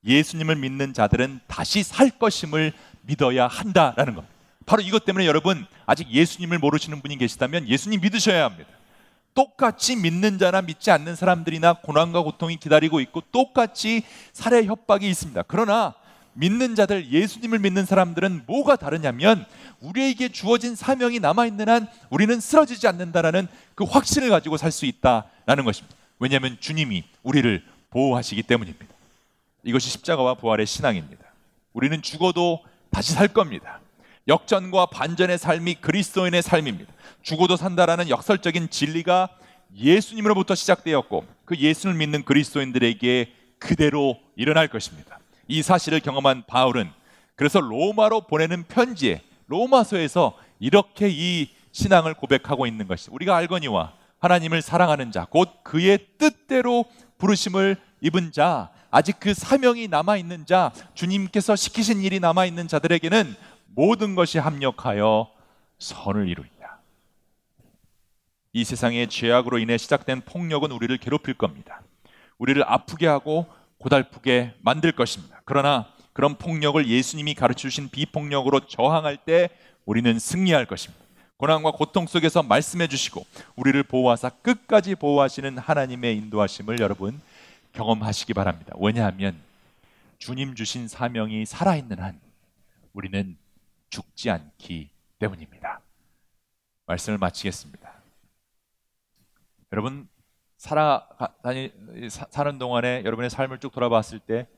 예수님을 0.04 0.56
믿는 0.56 0.94
자들은 0.94 1.40
다시 1.46 1.82
살 1.82 2.10
것임을 2.10 2.72
믿어야 3.02 3.46
한다라는 3.46 4.14
것. 4.14 4.24
바로 4.64 4.82
이것 4.82 5.04
때문에 5.04 5.26
여러분 5.26 5.66
아직 5.86 6.10
예수님을 6.10 6.58
모르시는 6.58 7.00
분이 7.00 7.18
계시다면 7.18 7.68
예수님 7.68 8.00
믿으셔야 8.00 8.44
합니다. 8.44 8.70
똑같이 9.36 9.94
믿는 9.94 10.38
자나 10.38 10.62
믿지 10.62 10.90
않는 10.90 11.14
사람들이나 11.14 11.74
고난과 11.74 12.22
고통이 12.22 12.56
기다리고 12.56 13.00
있고 13.00 13.20
똑같이 13.30 14.02
살해 14.32 14.64
협박이 14.64 15.08
있습니다. 15.08 15.44
그러나 15.46 15.94
믿는 16.32 16.74
자들, 16.74 17.12
예수님을 17.12 17.58
믿는 17.60 17.86
사람들은 17.86 18.44
뭐가 18.46 18.76
다르냐면 18.76 19.46
우리에게 19.80 20.30
주어진 20.30 20.74
사명이 20.74 21.20
남아있는 21.20 21.68
한 21.68 21.86
우리는 22.10 22.40
쓰러지지 22.40 22.88
않는다라는 22.88 23.46
그 23.74 23.84
확신을 23.84 24.30
가지고 24.30 24.56
살 24.56 24.72
수 24.72 24.86
있다라는 24.86 25.64
것입니다. 25.64 25.94
왜냐하면 26.18 26.56
주님이 26.58 27.04
우리를 27.22 27.62
보호하시기 27.90 28.42
때문입니다. 28.42 28.86
이것이 29.64 29.90
십자가와 29.90 30.34
부활의 30.34 30.66
신앙입니다. 30.66 31.24
우리는 31.74 32.00
죽어도 32.00 32.60
다시 32.90 33.12
살 33.12 33.28
겁니다. 33.28 33.80
역전과 34.28 34.86
반전의 34.86 35.38
삶이 35.38 35.76
그리스도인의 35.76 36.42
삶입니다. 36.42 36.92
죽어도 37.22 37.56
산다라는 37.56 38.08
역설적인 38.08 38.70
진리가 38.70 39.28
예수님으로부터 39.76 40.54
시작되었고 40.54 41.24
그 41.44 41.56
예수를 41.56 41.94
믿는 41.94 42.24
그리스도인들에게 42.24 43.32
그대로 43.58 44.18
일어날 44.34 44.68
것입니다. 44.68 45.18
이 45.48 45.62
사실을 45.62 46.00
경험한 46.00 46.44
바울은 46.46 46.90
그래서 47.36 47.60
로마로 47.60 48.22
보내는 48.22 48.64
편지에 48.64 49.22
로마서에서 49.46 50.36
이렇게 50.58 51.08
이 51.08 51.50
신앙을 51.70 52.14
고백하고 52.14 52.66
있는 52.66 52.88
것이 52.88 53.10
우리가 53.10 53.36
알거니와 53.36 53.92
하나님을 54.18 54.62
사랑하는 54.62 55.12
자, 55.12 55.26
곧 55.28 55.50
그의 55.62 55.98
뜻대로 56.18 56.86
부르심을 57.18 57.76
입은 58.00 58.32
자, 58.32 58.70
아직 58.90 59.20
그 59.20 59.34
사명이 59.34 59.88
남아 59.88 60.16
있는 60.16 60.46
자, 60.46 60.72
주님께서 60.94 61.54
시키신 61.54 62.02
일이 62.02 62.18
남아 62.18 62.46
있는 62.46 62.66
자들에게는 62.66 63.36
모든 63.66 64.14
것이 64.14 64.38
합력하여 64.38 65.30
선을 65.78 66.28
이루리라. 66.28 66.78
이 68.52 68.64
세상의 68.64 69.08
죄악으로 69.08 69.58
인해 69.58 69.76
시작된 69.76 70.22
폭력은 70.22 70.72
우리를 70.72 70.96
괴롭힐 70.98 71.34
겁니다. 71.34 71.82
우리를 72.38 72.62
아프게 72.66 73.06
하고 73.06 73.46
고달프게 73.78 74.54
만들 74.60 74.92
것입니다. 74.92 75.42
그러나 75.44 75.86
그런 76.12 76.36
폭력을 76.36 76.86
예수님이 76.86 77.34
가르쳐 77.34 77.68
주신 77.68 77.90
비폭력으로 77.90 78.66
저항할 78.66 79.18
때 79.18 79.50
우리는 79.84 80.18
승리할 80.18 80.64
것입니다. 80.64 81.04
고난과 81.36 81.72
고통 81.72 82.06
속에서 82.06 82.42
말씀해 82.42 82.88
주시고 82.88 83.26
우리를 83.56 83.82
보호하사 83.82 84.30
끝까지 84.30 84.94
보호하시는 84.94 85.58
하나님의 85.58 86.16
인도하심을 86.16 86.80
여러분 86.80 87.20
경험하시기 87.74 88.32
바랍니다. 88.32 88.72
왜냐하면 88.78 89.36
주님 90.18 90.54
주신 90.54 90.88
사명이 90.88 91.44
살아있는 91.44 91.98
한 91.98 92.18
우리는 92.94 93.36
죽지 93.90 94.30
않기 94.30 94.90
때문입니다. 95.18 95.80
말씀을 96.86 97.18
마치겠습니다. 97.18 97.92
여러분 99.72 100.08
살아 100.56 101.06
다니 101.42 101.72
사는 102.08 102.58
동안에 102.58 103.02
여러분의 103.04 103.30
삶을 103.30 103.58
쭉 103.58 103.72
돌아봤을 103.72 104.20
때 104.20 104.48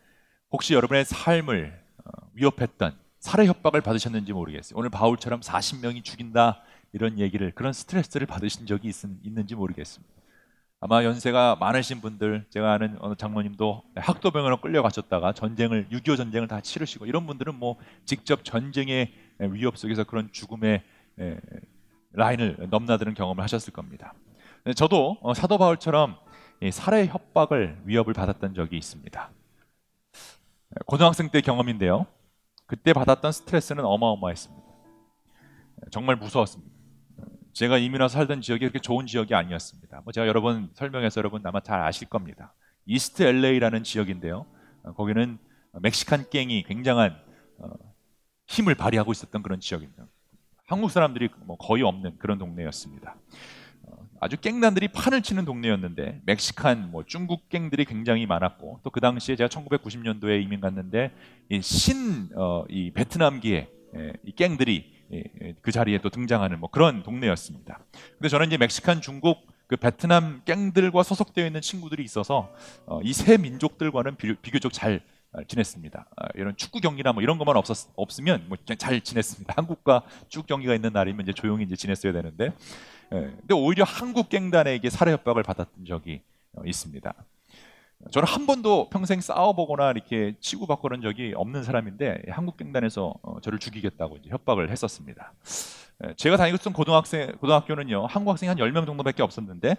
혹시 0.50 0.74
여러분의 0.74 1.04
삶을 1.04 1.84
어, 2.04 2.30
위협했던 2.34 2.98
살해 3.18 3.46
협박을 3.46 3.80
받으셨는지 3.80 4.32
모르겠어요. 4.32 4.78
오늘 4.78 4.90
바울처럼 4.90 5.40
40명이 5.40 6.04
죽인다 6.04 6.62
이런 6.92 7.18
얘기를 7.18 7.52
그런 7.52 7.72
스트레스를 7.72 8.26
받으신 8.26 8.66
적이 8.66 8.88
있, 8.88 8.94
있는지 9.24 9.54
모르겠습니다. 9.54 10.17
아마 10.80 11.02
연세가 11.02 11.56
많으신 11.56 12.00
분들 12.00 12.46
제가 12.50 12.72
아는 12.72 12.96
어느 13.00 13.16
장로님도 13.16 13.82
학도병으로 13.96 14.60
끌려가셨다가 14.60 15.32
전쟁을 15.32 15.88
6.25 15.90 16.16
전쟁을 16.16 16.46
다 16.46 16.60
치르시고 16.60 17.06
이런 17.06 17.26
분들은 17.26 17.56
뭐 17.56 17.76
직접 18.04 18.44
전쟁의 18.44 19.12
위협 19.40 19.76
속에서 19.76 20.04
그런 20.04 20.30
죽음의 20.30 20.82
라인을 22.12 22.68
넘나드는 22.70 23.14
경험을 23.14 23.42
하셨을 23.42 23.72
겁니다. 23.72 24.14
저도 24.76 25.18
어, 25.20 25.34
사도 25.34 25.58
바울처럼 25.58 26.16
살해 26.70 27.06
협박을 27.06 27.82
위협을 27.84 28.12
받았던 28.12 28.54
적이 28.54 28.76
있습니다. 28.76 29.30
고등학생 30.86 31.28
때 31.30 31.40
경험인데요. 31.40 32.06
그때 32.66 32.92
받았던 32.92 33.32
스트레스는 33.32 33.84
어마어마했습니다. 33.84 34.68
정말 35.90 36.16
무서웠습니다. 36.16 36.77
제가 37.58 37.78
이민 37.78 38.00
와서 38.00 38.18
살던 38.18 38.40
지역이 38.40 38.60
그렇게 38.60 38.78
좋은 38.78 39.08
지역이 39.08 39.34
아니었습니다. 39.34 40.02
뭐 40.04 40.12
제가 40.12 40.28
여러 40.28 40.40
번 40.40 40.70
설명해서 40.74 41.18
여러분 41.18 41.44
아마 41.44 41.58
잘 41.58 41.80
아실 41.80 42.08
겁니다. 42.08 42.54
이스트 42.86 43.24
LA라는 43.24 43.82
지역인데요. 43.82 44.46
어, 44.84 44.92
거기는 44.92 45.38
멕시칸 45.72 46.30
갱이 46.30 46.62
굉장한 46.62 47.16
어, 47.58 47.70
힘을 48.46 48.76
발휘하고 48.76 49.10
있었던 49.10 49.42
그런 49.42 49.58
지역입니다. 49.58 50.06
한국 50.68 50.92
사람들이 50.92 51.30
뭐 51.46 51.56
거의 51.56 51.82
없는 51.82 52.18
그런 52.18 52.38
동네였습니다. 52.38 53.16
어, 53.82 54.08
아주 54.20 54.36
갱단들이 54.36 54.86
판을 54.86 55.22
치는 55.22 55.44
동네였는데 55.44 56.22
멕시칸, 56.26 56.92
뭐 56.92 57.02
중국 57.06 57.48
갱들이 57.48 57.86
굉장히 57.86 58.26
많았고 58.26 58.82
또 58.84 58.90
그 58.90 59.00
당시에 59.00 59.34
제가 59.34 59.48
1990년도에 59.48 60.44
이민 60.44 60.60
갔는데 60.60 61.10
신이 61.60 62.28
어, 62.36 62.66
베트남기의 62.94 63.68
예, 63.96 64.12
이 64.24 64.30
갱들이 64.30 64.97
그 65.62 65.72
자리에 65.72 65.98
또 65.98 66.10
등장하는 66.10 66.60
뭐 66.60 66.70
그런 66.70 67.02
동네였습니다. 67.02 67.80
근데 68.14 68.28
저는 68.28 68.48
이제 68.48 68.56
멕시칸, 68.56 69.00
중국, 69.00 69.46
그 69.68 69.76
베트남 69.76 70.42
갱들과 70.44 71.02
소속되어 71.02 71.46
있는 71.46 71.60
친구들이 71.60 72.02
있어서 72.02 72.52
어, 72.86 73.00
이세 73.02 73.36
민족들과는 73.36 74.16
비, 74.16 74.34
교 74.50 74.58
적잘 74.58 75.02
어, 75.32 75.44
지냈습니다. 75.44 76.06
어, 76.16 76.26
이런 76.34 76.56
축구 76.56 76.80
경기나 76.80 77.12
뭐 77.12 77.22
이런 77.22 77.36
것만 77.36 77.54
없었, 77.56 77.90
없으면 77.94 78.48
뭐잘 78.48 79.00
지냈습니다. 79.02 79.52
한국과 79.56 80.02
축구 80.28 80.46
경기가 80.46 80.74
있는 80.74 80.92
날이면 80.92 81.20
이제 81.22 81.32
조용히 81.32 81.64
이제 81.64 81.76
지냈어야 81.76 82.12
되는데, 82.12 82.54
예, 83.12 83.20
근데 83.20 83.54
오히려 83.54 83.84
한국 83.84 84.30
갱단에게 84.30 84.88
살해 84.88 85.12
협박을 85.12 85.42
받았던 85.42 85.84
적이 85.84 86.22
어, 86.54 86.62
있습니다. 86.64 87.14
저는 88.10 88.28
한 88.28 88.46
번도 88.46 88.90
평생 88.90 89.20
싸워보거나 89.20 89.90
이렇게 89.90 90.34
치고받고 90.40 90.82
그런 90.82 91.02
적이 91.02 91.32
없는 91.34 91.62
사람인데 91.64 92.22
한국 92.28 92.56
갱단에서 92.56 93.14
어, 93.22 93.40
저를 93.40 93.58
죽이겠다고 93.58 94.18
협박을 94.28 94.70
했었습니다. 94.70 95.32
제가 96.16 96.36
다니던 96.36 96.72
고등학생 96.74 97.32
고등학교는요 97.40 98.06
한국 98.06 98.30
학생이 98.30 98.48
한 98.48 98.56
10명 98.56 98.86
정도밖에 98.86 99.24
없었는데 99.24 99.76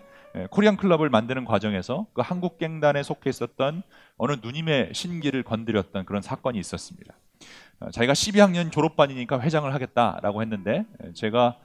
코리안 0.50 0.76
클럽을 0.76 1.10
만드는 1.10 1.46
과정에서 1.46 2.08
그 2.14 2.22
한국 2.22 2.58
갱단에 2.58 3.04
속해 3.04 3.30
있었던 3.30 3.84
어느 4.18 4.36
누님의 4.42 4.90
신기를 4.94 5.44
건드렸던 5.44 6.04
그런 6.04 6.22
사건이 6.22 6.60
있었습니다. 6.60 7.14
어, 7.80 7.92
자기가 7.92 8.14
12학년 8.14 8.72
졸업반이니까 8.72 9.40
회장을 9.40 9.74
하겠다라고 9.74 10.42
했는데 10.42 10.86
제가 11.14 11.58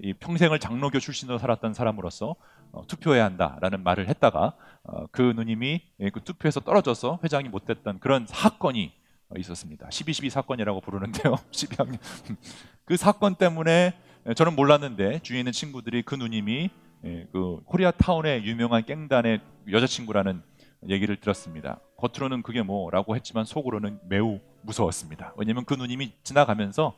이 0.00 0.12
평생을 0.12 0.58
장로교 0.58 0.98
출신으로 0.98 1.38
살았던 1.38 1.74
사람으로서 1.74 2.36
어, 2.74 2.84
투표해야 2.86 3.24
한다라는 3.24 3.82
말을 3.82 4.08
했다가 4.08 4.54
어, 4.82 5.06
그 5.10 5.22
누님이 5.22 5.80
예, 6.00 6.10
그 6.10 6.20
투표에서 6.20 6.60
떨어져서 6.60 7.20
회장이 7.22 7.48
못 7.48 7.64
됐던 7.64 8.00
그런 8.00 8.26
사건이 8.26 8.92
있었습니다. 9.38 9.88
12.12 9.88 10.30
사건이라고 10.30 10.80
부르는데요. 10.80 11.36
12학년 11.50 11.98
그 12.84 12.96
사건 12.96 13.36
때문에 13.36 13.94
저는 14.36 14.54
몰랐는데 14.56 15.20
주위에 15.20 15.40
있는 15.40 15.52
친구들이 15.52 16.02
그 16.02 16.14
누님이 16.14 16.70
예, 17.04 17.28
그 17.32 17.60
코리아 17.64 17.90
타운의 17.90 18.44
유명한 18.44 18.84
깽단의 18.84 19.40
여자친구라는 19.70 20.42
얘기를 20.88 21.16
들었습니다. 21.16 21.80
겉으로는 21.96 22.42
그게 22.42 22.62
뭐라고 22.62 23.16
했지만 23.16 23.44
속으로는 23.44 24.00
매우 24.08 24.40
무서웠습니다. 24.62 25.32
왜냐하면 25.36 25.64
그 25.64 25.74
누님이 25.74 26.12
지나가면서 26.22 26.94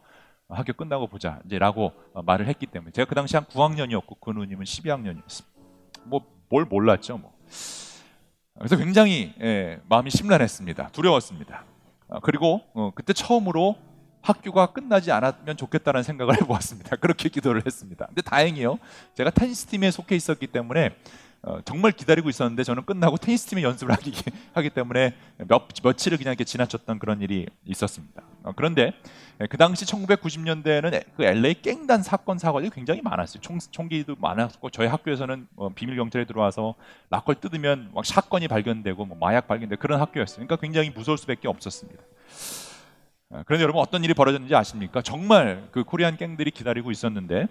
학교 0.48 0.72
끝나고 0.72 1.08
보자 1.08 1.40
이제라고 1.44 1.92
말을 2.24 2.46
했기 2.46 2.66
때문에 2.66 2.92
제가 2.92 3.08
그 3.08 3.14
당시 3.14 3.36
한 3.36 3.44
9학년이었고 3.46 4.20
그 4.20 4.30
누님은 4.30 4.64
12학년이었습니다. 4.64 5.44
뭐 6.04 6.36
뭘 6.48 6.64
몰랐죠 6.64 7.18
뭐. 7.18 7.32
그래서 8.58 8.76
굉장히 8.76 9.34
예, 9.40 9.80
마음이 9.88 10.10
심란했습니다. 10.10 10.88
두려웠습니다. 10.88 11.64
아, 12.08 12.20
그리고 12.20 12.62
어, 12.72 12.90
그때 12.94 13.12
처음으로 13.12 13.76
학교가 14.22 14.72
끝나지 14.72 15.12
않았면 15.12 15.56
좋겠다는 15.56 16.02
생각을 16.02 16.36
해보았습니다. 16.40 16.96
그렇게 16.96 17.28
기도를 17.28 17.64
했습니다. 17.66 18.06
근데 18.06 18.22
다행히요, 18.22 18.78
제가 19.14 19.30
테니스 19.30 19.66
팀에 19.66 19.90
속해 19.90 20.16
있었기 20.16 20.46
때문에 20.48 20.96
어, 21.42 21.60
정말 21.64 21.92
기다리고 21.92 22.28
있었는데 22.28 22.64
저는 22.64 22.84
끝나고 22.84 23.16
테니스 23.18 23.46
팀의 23.46 23.64
연습을 23.64 23.92
하기, 23.94 24.12
하기 24.54 24.70
때문에 24.70 25.14
몇, 25.48 25.68
며칠을 25.82 26.18
그냥 26.18 26.32
이렇게 26.32 26.44
지나쳤던 26.44 26.98
그런 26.98 27.20
일이 27.20 27.46
있었습니다. 27.64 28.22
어, 28.42 28.52
그런데 28.56 28.92
예, 29.40 29.46
그 29.46 29.56
당시 29.56 29.84
1990년대에는 29.84 31.04
그 31.16 31.24
LA 31.24 31.60
깽단 31.60 32.02
사건 32.02 32.38
사고들이 32.38 32.70
굉장히 32.70 33.02
많았어요. 33.02 33.40
총, 33.42 33.58
총기도 33.58 34.16
많았고 34.18 34.70
저희 34.70 34.86
학교에서는 34.86 35.46
뭐 35.54 35.70
비밀 35.74 35.96
경찰에 35.96 36.24
들어와서 36.24 36.74
락걸 37.10 37.36
뜯으면 37.36 37.90
막 37.94 38.04
사건이 38.04 38.48
발견되고 38.48 39.04
뭐 39.04 39.16
마약 39.18 39.46
발견되고 39.46 39.80
그런 39.80 40.00
학교였어요. 40.00 40.46
그러니까 40.46 40.56
굉장히 40.56 40.90
무서울 40.90 41.18
수밖에 41.18 41.48
없었습니다. 41.48 42.02
어, 43.30 43.42
그런데 43.46 43.62
여러분 43.62 43.82
어떤 43.82 44.04
일이 44.04 44.14
벌어졌는지 44.14 44.54
아십니까? 44.54 45.02
정말 45.02 45.68
그 45.70 45.84
코리안 45.84 46.16
갱들이 46.16 46.50
기다리고 46.50 46.90
있었는데 46.90 47.46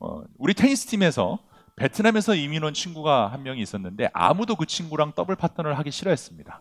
어, 0.00 0.22
우리 0.38 0.54
테니스 0.54 0.86
팀에서 0.88 1.38
베트남에서 1.80 2.34
이민 2.34 2.62
온 2.62 2.74
친구가 2.74 3.28
한 3.28 3.42
명이 3.42 3.62
있었는데 3.62 4.10
아무도 4.12 4.54
그 4.54 4.66
친구랑 4.66 5.12
더블 5.14 5.34
파트너를 5.34 5.78
하기 5.78 5.90
싫어했습니다. 5.90 6.60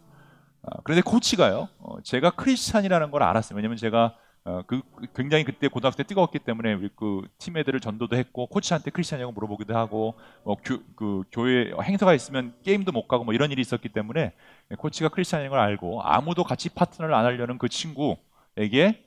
어, 0.62 0.82
그런데 0.86 1.02
코치가요, 1.02 1.68
어, 1.80 2.02
제가 2.04 2.32
크리스찬이라는 2.32 3.12
걸 3.12 3.24
알았어요. 3.24 3.58
왜냐면 3.58 3.76
제가 3.76 4.16
어, 4.46 4.62
그 4.66 4.82
굉장히 5.14 5.44
그때 5.44 5.68
고등학교 5.68 5.98
때 5.98 6.04
뜨거웠기 6.04 6.40
때문에 6.40 6.78
그팀 6.96 7.58
애들을 7.58 7.82
전도도 7.82 8.16
했고 8.16 8.48
코치한테 8.48 8.92
크리스찬이라고 8.92 9.34
물어보기도 9.34 9.76
하고 9.76 10.16
뭐 10.46 10.56
교, 10.64 10.80
그 10.96 11.24
교회 11.34 11.74
행사가 11.84 12.14
있으면 12.14 12.54
게임도 12.64 12.94
못 12.94 13.10
가고 13.10 13.26
뭐 13.26 13.34
이런 13.34 13.52
일이 13.52 13.60
있었기 13.60 13.90
때문에 13.90 14.32
코치가 14.78 15.10
크리스찬인 15.10 15.50
걸 15.50 15.60
알고 15.60 16.02
아무도 16.02 16.46
같이 16.46 16.70
파트너를 16.70 17.14
안 17.14 17.26
하려는 17.26 17.58
그 17.58 17.68
친구에게 17.68 19.04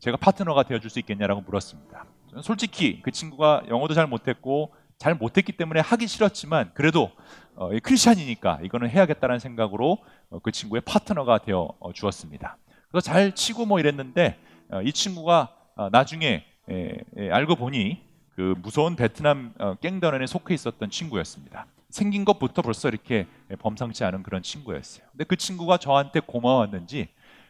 제가 0.00 0.16
파트너가 0.16 0.62
되어줄 0.62 0.88
수 0.88 0.98
있겠냐라고 1.00 1.42
물었습니다. 1.42 2.06
솔직히 2.40 3.02
그 3.02 3.10
친구가 3.10 3.64
영어도 3.68 3.92
잘 3.92 4.06
못했고 4.06 4.72
잘 5.02 5.16
못했기 5.16 5.50
때문에 5.50 5.80
하기 5.80 6.06
싫었지만 6.06 6.70
그래도 6.74 7.10
어, 7.56 7.70
크리스천이니까 7.82 8.60
이거는 8.62 8.88
해야겠다는 8.88 9.40
생각으로 9.40 9.98
어, 10.30 10.38
그 10.38 10.52
친구의 10.52 10.82
파트너가 10.82 11.38
되어 11.38 11.70
어, 11.80 11.92
주었습니다. 11.92 12.56
그래서 12.88 13.04
잘 13.04 13.34
치고 13.34 13.66
뭐 13.66 13.80
이랬는데 13.80 14.38
어, 14.70 14.80
이 14.82 14.92
친구가 14.92 15.52
어, 15.74 15.88
나중에 15.90 16.44
에, 16.70 16.96
에, 17.16 17.30
알고 17.32 17.56
보니 17.56 18.00
그 18.36 18.54
무서운 18.62 18.94
베트남 18.94 19.52
어, 19.58 19.74
갱단원에 19.80 20.28
속해 20.28 20.54
있었던 20.54 20.88
친구였습니다. 20.88 21.66
생긴 21.90 22.24
것부터 22.24 22.62
벌써 22.62 22.88
이렇게 22.88 23.26
범상치 23.58 24.04
않은 24.04 24.22
그런 24.22 24.40
친구였어요. 24.40 25.04
근데 25.10 25.24
그 25.24 25.34
친구가 25.34 25.78
저한테 25.78 26.20
고마웠는지 26.20 27.08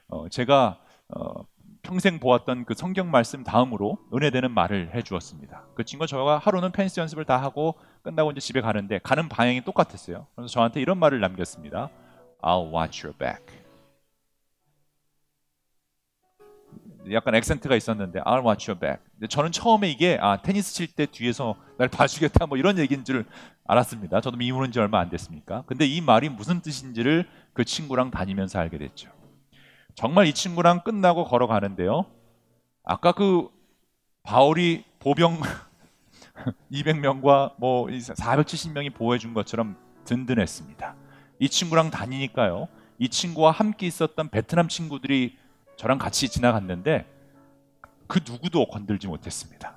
어, 0.09 0.26
제가 0.30 0.78
어, 1.14 1.44
평생 1.83 2.20
보았던 2.20 2.64
그 2.64 2.74
성경 2.74 3.11
말씀 3.11 3.43
다음으로 3.43 3.99
은혜되는 4.14 4.53
말을 4.53 4.95
해주었습니다. 4.95 5.64
그 5.74 5.85
친구가 5.85 6.07
저가 6.07 6.39
하루는 6.39 6.70
펜스 6.70 7.01
연습을 7.01 7.24
다 7.24 7.43
하고 7.43 7.74
끝나고 8.03 8.30
이제 8.30 8.41
집에 8.41 8.61
가는데 8.61 9.01
가는 9.03 9.28
방향이 9.28 9.62
똑같았어요. 9.64 10.26
그래서 10.35 10.49
저한테 10.53 10.80
이런 10.80 10.99
말을 10.99 11.20
남겼습니다. 11.20 11.91
I'll 12.41 12.72
watch 12.72 13.05
your 13.05 13.18
back. 13.18 13.61
약간 17.11 17.35
액센트가 17.35 17.74
있었는데 17.74 18.20
I'll 18.20 18.47
watch 18.47 18.70
your 18.70 18.78
back. 18.78 19.03
저는 19.28 19.51
처음에 19.51 19.91
이게 19.91 20.18
아 20.20 20.41
테니스 20.41 20.74
칠 20.74 20.87
때 20.87 21.07
뒤에서 21.07 21.57
날 21.78 21.89
봐주겠다 21.89 22.47
뭐 22.47 22.59
이런 22.59 22.78
얘기인 22.78 23.05
줄 23.05 23.26
알았습니다. 23.66 24.20
저도 24.20 24.37
미혼한 24.37 24.70
지 24.70 24.78
얼마 24.78 25.01
안 25.01 25.11
됐습니까? 25.11 25.64
근데 25.66 25.85
이 25.85 26.01
말이 26.01 26.28
무슨 26.28 26.61
뜻인지를 26.61 27.28
그 27.55 27.64
친구랑 27.64 28.12
다니면서 28.12 28.61
알게 28.61 28.78
됐죠. 28.78 29.11
정말 29.95 30.26
이 30.26 30.32
친구랑 30.32 30.82
끝나고 30.84 31.24
걸어가는데요. 31.24 32.07
아까 32.84 33.12
그 33.12 33.49
바울이 34.22 34.84
보병 34.99 35.40
200명과 36.72 37.55
뭐 37.59 37.86
470명이 37.86 38.95
보호해 38.95 39.18
준 39.18 39.34
것처럼 39.34 39.76
든든했습니다. 40.05 40.97
이 41.38 41.49
친구랑 41.49 41.90
다니니까요. 41.90 42.68
이 42.99 43.09
친구와 43.09 43.51
함께 43.51 43.86
있었던 43.86 44.28
베트남 44.28 44.68
친구들이 44.68 45.36
저랑 45.76 45.99
같이 45.99 46.28
지나갔는데 46.28 47.07
그 48.07 48.20
누구도 48.26 48.66
건들지 48.66 49.09
못했습니다. 49.09 49.74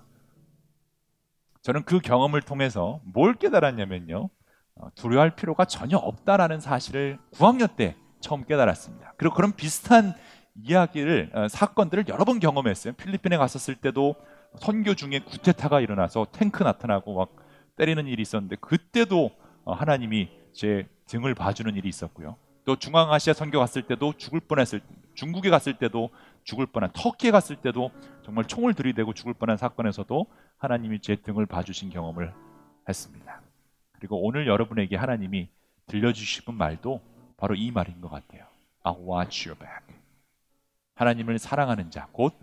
저는 1.61 1.83
그 1.83 1.99
경험을 1.99 2.41
통해서 2.41 2.99
뭘 3.03 3.33
깨달았냐면요. 3.33 4.29
어, 4.75 4.89
두려워할 4.93 5.35
필요가 5.35 5.65
전혀 5.65 5.97
없다라는 5.97 6.59
사실을 6.59 7.17
9학년 7.33 7.75
때 7.75 7.95
처음 8.25 8.43
깨달았습니다. 8.43 9.13
그리고 9.17 9.35
그런 9.35 9.51
비슷한 9.51 10.15
이야기를 10.63 11.29
어, 11.33 11.47
사건들을 11.47 12.05
여러 12.07 12.25
번 12.25 12.39
경험했어요. 12.39 12.93
필리핀에 12.93 13.37
갔었을 13.37 13.75
때도 13.75 14.15
선교 14.59 14.95
중에 14.95 15.19
구테타가 15.19 15.79
일어나서 15.79 16.25
탱크 16.31 16.63
나타나고 16.63 17.13
막 17.13 17.35
때리는 17.75 18.07
일이 18.07 18.23
있었는데 18.23 18.55
그때도 18.55 19.29
어, 19.63 19.73
하나님이 19.73 20.29
제 20.53 20.87
등을 21.05 21.35
봐주는 21.35 21.75
일이 21.75 21.87
있었고요. 21.87 22.37
또 22.63 22.75
중앙아시아 22.75 23.33
선교 23.33 23.59
갔을 23.59 23.83
때도 23.83 24.13
죽을 24.17 24.39
뻔했을 24.39 24.81
중국에 25.13 25.51
갔을 25.51 25.77
때도 25.77 26.09
죽을 26.43 26.65
뻔한 26.65 26.89
터키에 26.93 27.29
갔을 27.29 27.57
때도 27.57 27.91
정말 28.23 28.45
총을 28.45 28.73
들이대고 28.73 29.13
죽을 29.13 29.35
뻔한 29.35 29.55
사건에서도 29.55 30.25
하나님이 30.57 30.99
제 31.01 31.15
등을 31.15 31.45
봐주신 31.45 31.91
경험을 31.91 32.33
했습니다. 32.89 33.41
그리고 33.91 34.25
오늘 34.25 34.47
여러분에게 34.47 34.95
하나님이 34.95 35.49
들려주시는 35.85 36.57
말도 36.57 37.01
바로 37.45 37.53
이 37.53 37.69
말인 37.69 38.01
것 38.01 38.09
같아요. 38.09 38.43
I 38.81 38.93
watch 38.93 39.47
your 39.47 39.59
back. 39.59 39.95
하나님을 40.95 41.37
사랑하는 41.37 41.91
자, 41.91 42.07
곧 42.11 42.33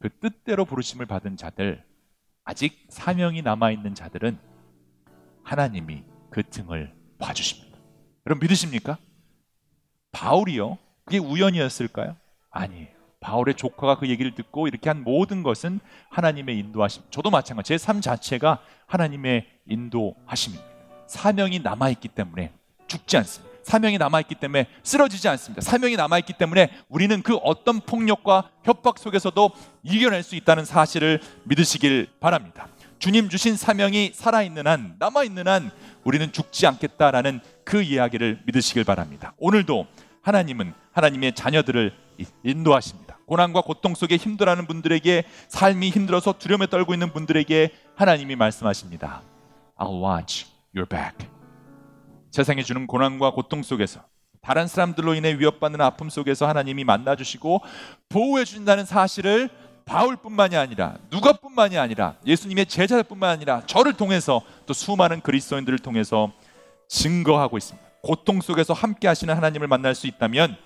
그 0.00 0.08
뜻대로 0.08 0.64
부르심을 0.64 1.06
받은 1.06 1.36
자들, 1.36 1.84
아직 2.44 2.86
사명이 2.88 3.42
남아있는 3.42 3.94
자들은 3.94 4.38
하나님이 5.42 6.04
그 6.30 6.42
등을 6.42 6.92
봐주십니다. 7.18 7.78
여러분 8.26 8.46
믿으십니까? 8.46 8.98
바울이요. 10.12 10.78
그게 11.04 11.18
우연이었을까요? 11.18 12.16
아니에요. 12.50 12.88
바울의 13.20 13.56
조카가 13.56 13.98
그 13.98 14.08
얘기를 14.08 14.34
듣고 14.34 14.68
이렇게 14.68 14.88
한 14.88 15.02
모든 15.02 15.42
것은 15.42 15.80
하나님의 16.10 16.58
인도하심. 16.58 17.02
저도 17.10 17.30
마찬가지. 17.30 17.76
제삶 17.76 18.00
자체가 18.00 18.62
하나님의 18.86 19.48
인도하심입니다. 19.66 20.68
사명이 21.08 21.58
남아있기 21.60 22.08
때문에 22.08 22.52
죽지 22.86 23.16
않습니다. 23.16 23.47
사명이 23.68 23.98
남아있기 23.98 24.36
때문에 24.36 24.66
쓰러지지 24.82 25.28
않습니다. 25.28 25.60
사명이 25.60 25.96
남아있기 25.96 26.32
때문에 26.32 26.70
우리는 26.88 27.22
그 27.22 27.36
어떤 27.36 27.80
폭력과 27.80 28.50
협박 28.64 28.98
속에서도 28.98 29.50
이겨낼 29.82 30.22
수 30.22 30.36
있다는 30.36 30.64
사실을 30.64 31.20
믿으시길 31.44 32.08
바랍니다. 32.18 32.68
주님 32.98 33.28
주신 33.28 33.56
사명이 33.56 34.12
살아있는 34.14 34.66
한, 34.66 34.96
남아있는 34.98 35.46
한 35.46 35.70
우리는 36.02 36.32
죽지 36.32 36.66
않겠다라는 36.66 37.40
그 37.64 37.82
이야기를 37.82 38.40
믿으시길 38.46 38.84
바랍니다. 38.84 39.34
오늘도 39.36 39.86
하나님은 40.22 40.72
하나님의 40.92 41.34
자녀들을 41.34 41.92
인도하십니다. 42.42 43.18
고난과 43.26 43.60
고통 43.60 43.94
속에 43.94 44.16
힘들어하는 44.16 44.66
분들에게 44.66 45.24
삶이 45.48 45.90
힘들어서 45.90 46.38
두려움에 46.38 46.68
떨고 46.68 46.94
있는 46.94 47.12
분들에게 47.12 47.70
하나님이 47.96 48.34
말씀하십니다. 48.34 49.20
I'll 49.76 50.02
watch 50.02 50.46
your 50.74 50.88
back. 50.88 51.37
세상이 52.30 52.64
주는 52.64 52.86
고난과 52.86 53.32
고통 53.32 53.62
속에서 53.62 54.00
다른 54.40 54.66
사람들로 54.66 55.14
인해 55.14 55.38
위협받는 55.38 55.80
아픔 55.80 56.08
속에서 56.08 56.48
하나님이 56.48 56.84
만나 56.84 57.16
주시고 57.16 57.60
보호해 58.08 58.44
주신다는 58.44 58.84
사실을 58.84 59.50
바울뿐만이 59.84 60.56
아니라 60.56 60.98
누가뿐만이 61.10 61.78
아니라 61.78 62.14
예수님의 62.26 62.66
제자들뿐만 62.66 63.30
아니라 63.30 63.62
저를 63.66 63.94
통해서 63.94 64.42
또 64.66 64.74
수많은 64.74 65.20
그리스도인들을 65.22 65.78
통해서 65.78 66.30
증거하고 66.88 67.56
있습니다. 67.56 67.88
고통 68.02 68.40
속에서 68.40 68.74
함께 68.74 69.08
하시는 69.08 69.34
하나님을 69.34 69.66
만날 69.66 69.94
수 69.94 70.06
있다면 70.06 70.56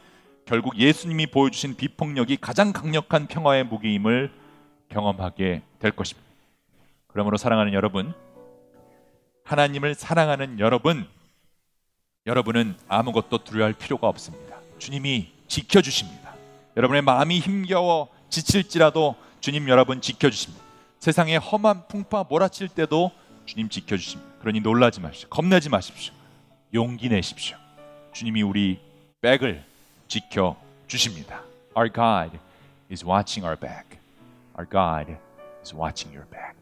결국 0.44 0.76
예수님이 0.76 1.26
보여주신 1.28 1.76
비폭력이 1.76 2.38
가장 2.40 2.72
강력한 2.72 3.26
평화의 3.26 3.64
무기임을 3.64 4.32
경험하게 4.88 5.62
될 5.78 5.92
것입니다. 5.92 6.28
그러므로 7.06 7.36
사랑하는 7.36 7.72
여러분, 7.72 8.12
하나님을 9.44 9.94
사랑하는 9.94 10.58
여러분, 10.58 11.06
여러분은 12.26 12.76
아무것도 12.88 13.38
두려워할 13.44 13.72
필요가 13.72 14.08
없습니다. 14.08 14.58
주님이 14.78 15.32
지켜주십니다. 15.48 16.34
여러분의 16.76 17.02
마음이 17.02 17.40
힘겨워 17.40 18.08
지칠지라도 18.30 19.16
주님 19.40 19.68
여러분 19.68 20.00
지켜주십니다. 20.00 20.62
세상에 21.00 21.36
험한 21.36 21.88
풍파 21.88 22.24
몰아칠 22.28 22.68
때도 22.68 23.10
주님 23.44 23.68
지켜주십니다. 23.68 24.38
그러니 24.38 24.60
놀라지 24.60 25.00
마십시오. 25.00 25.28
겁내지 25.30 25.68
마십시오. 25.68 26.14
용기 26.72 27.08
내십시오. 27.08 27.56
주님이 28.12 28.42
우리 28.42 28.80
백을 29.20 29.64
지켜 30.06 30.56
주십니다. 30.86 31.42
Our 31.76 31.92
God 31.92 32.38
is 32.90 33.04
watching 33.04 33.44
our 33.44 33.58
back. 33.58 33.98
Our 34.56 34.68
God 34.70 35.16
is 35.60 35.74
watching 35.74 36.16
your 36.16 36.28
back. 36.30 36.61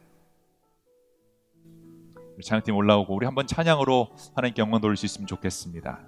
찬양팀 2.43 2.75
올라오고 2.75 3.15
우리 3.15 3.27
한번 3.27 3.47
찬양으로 3.47 4.09
하나님께 4.35 4.61
영광 4.63 4.81
돌릴 4.81 4.97
수 4.97 5.07
있으면 5.07 5.27
좋겠습니다. 5.27 6.01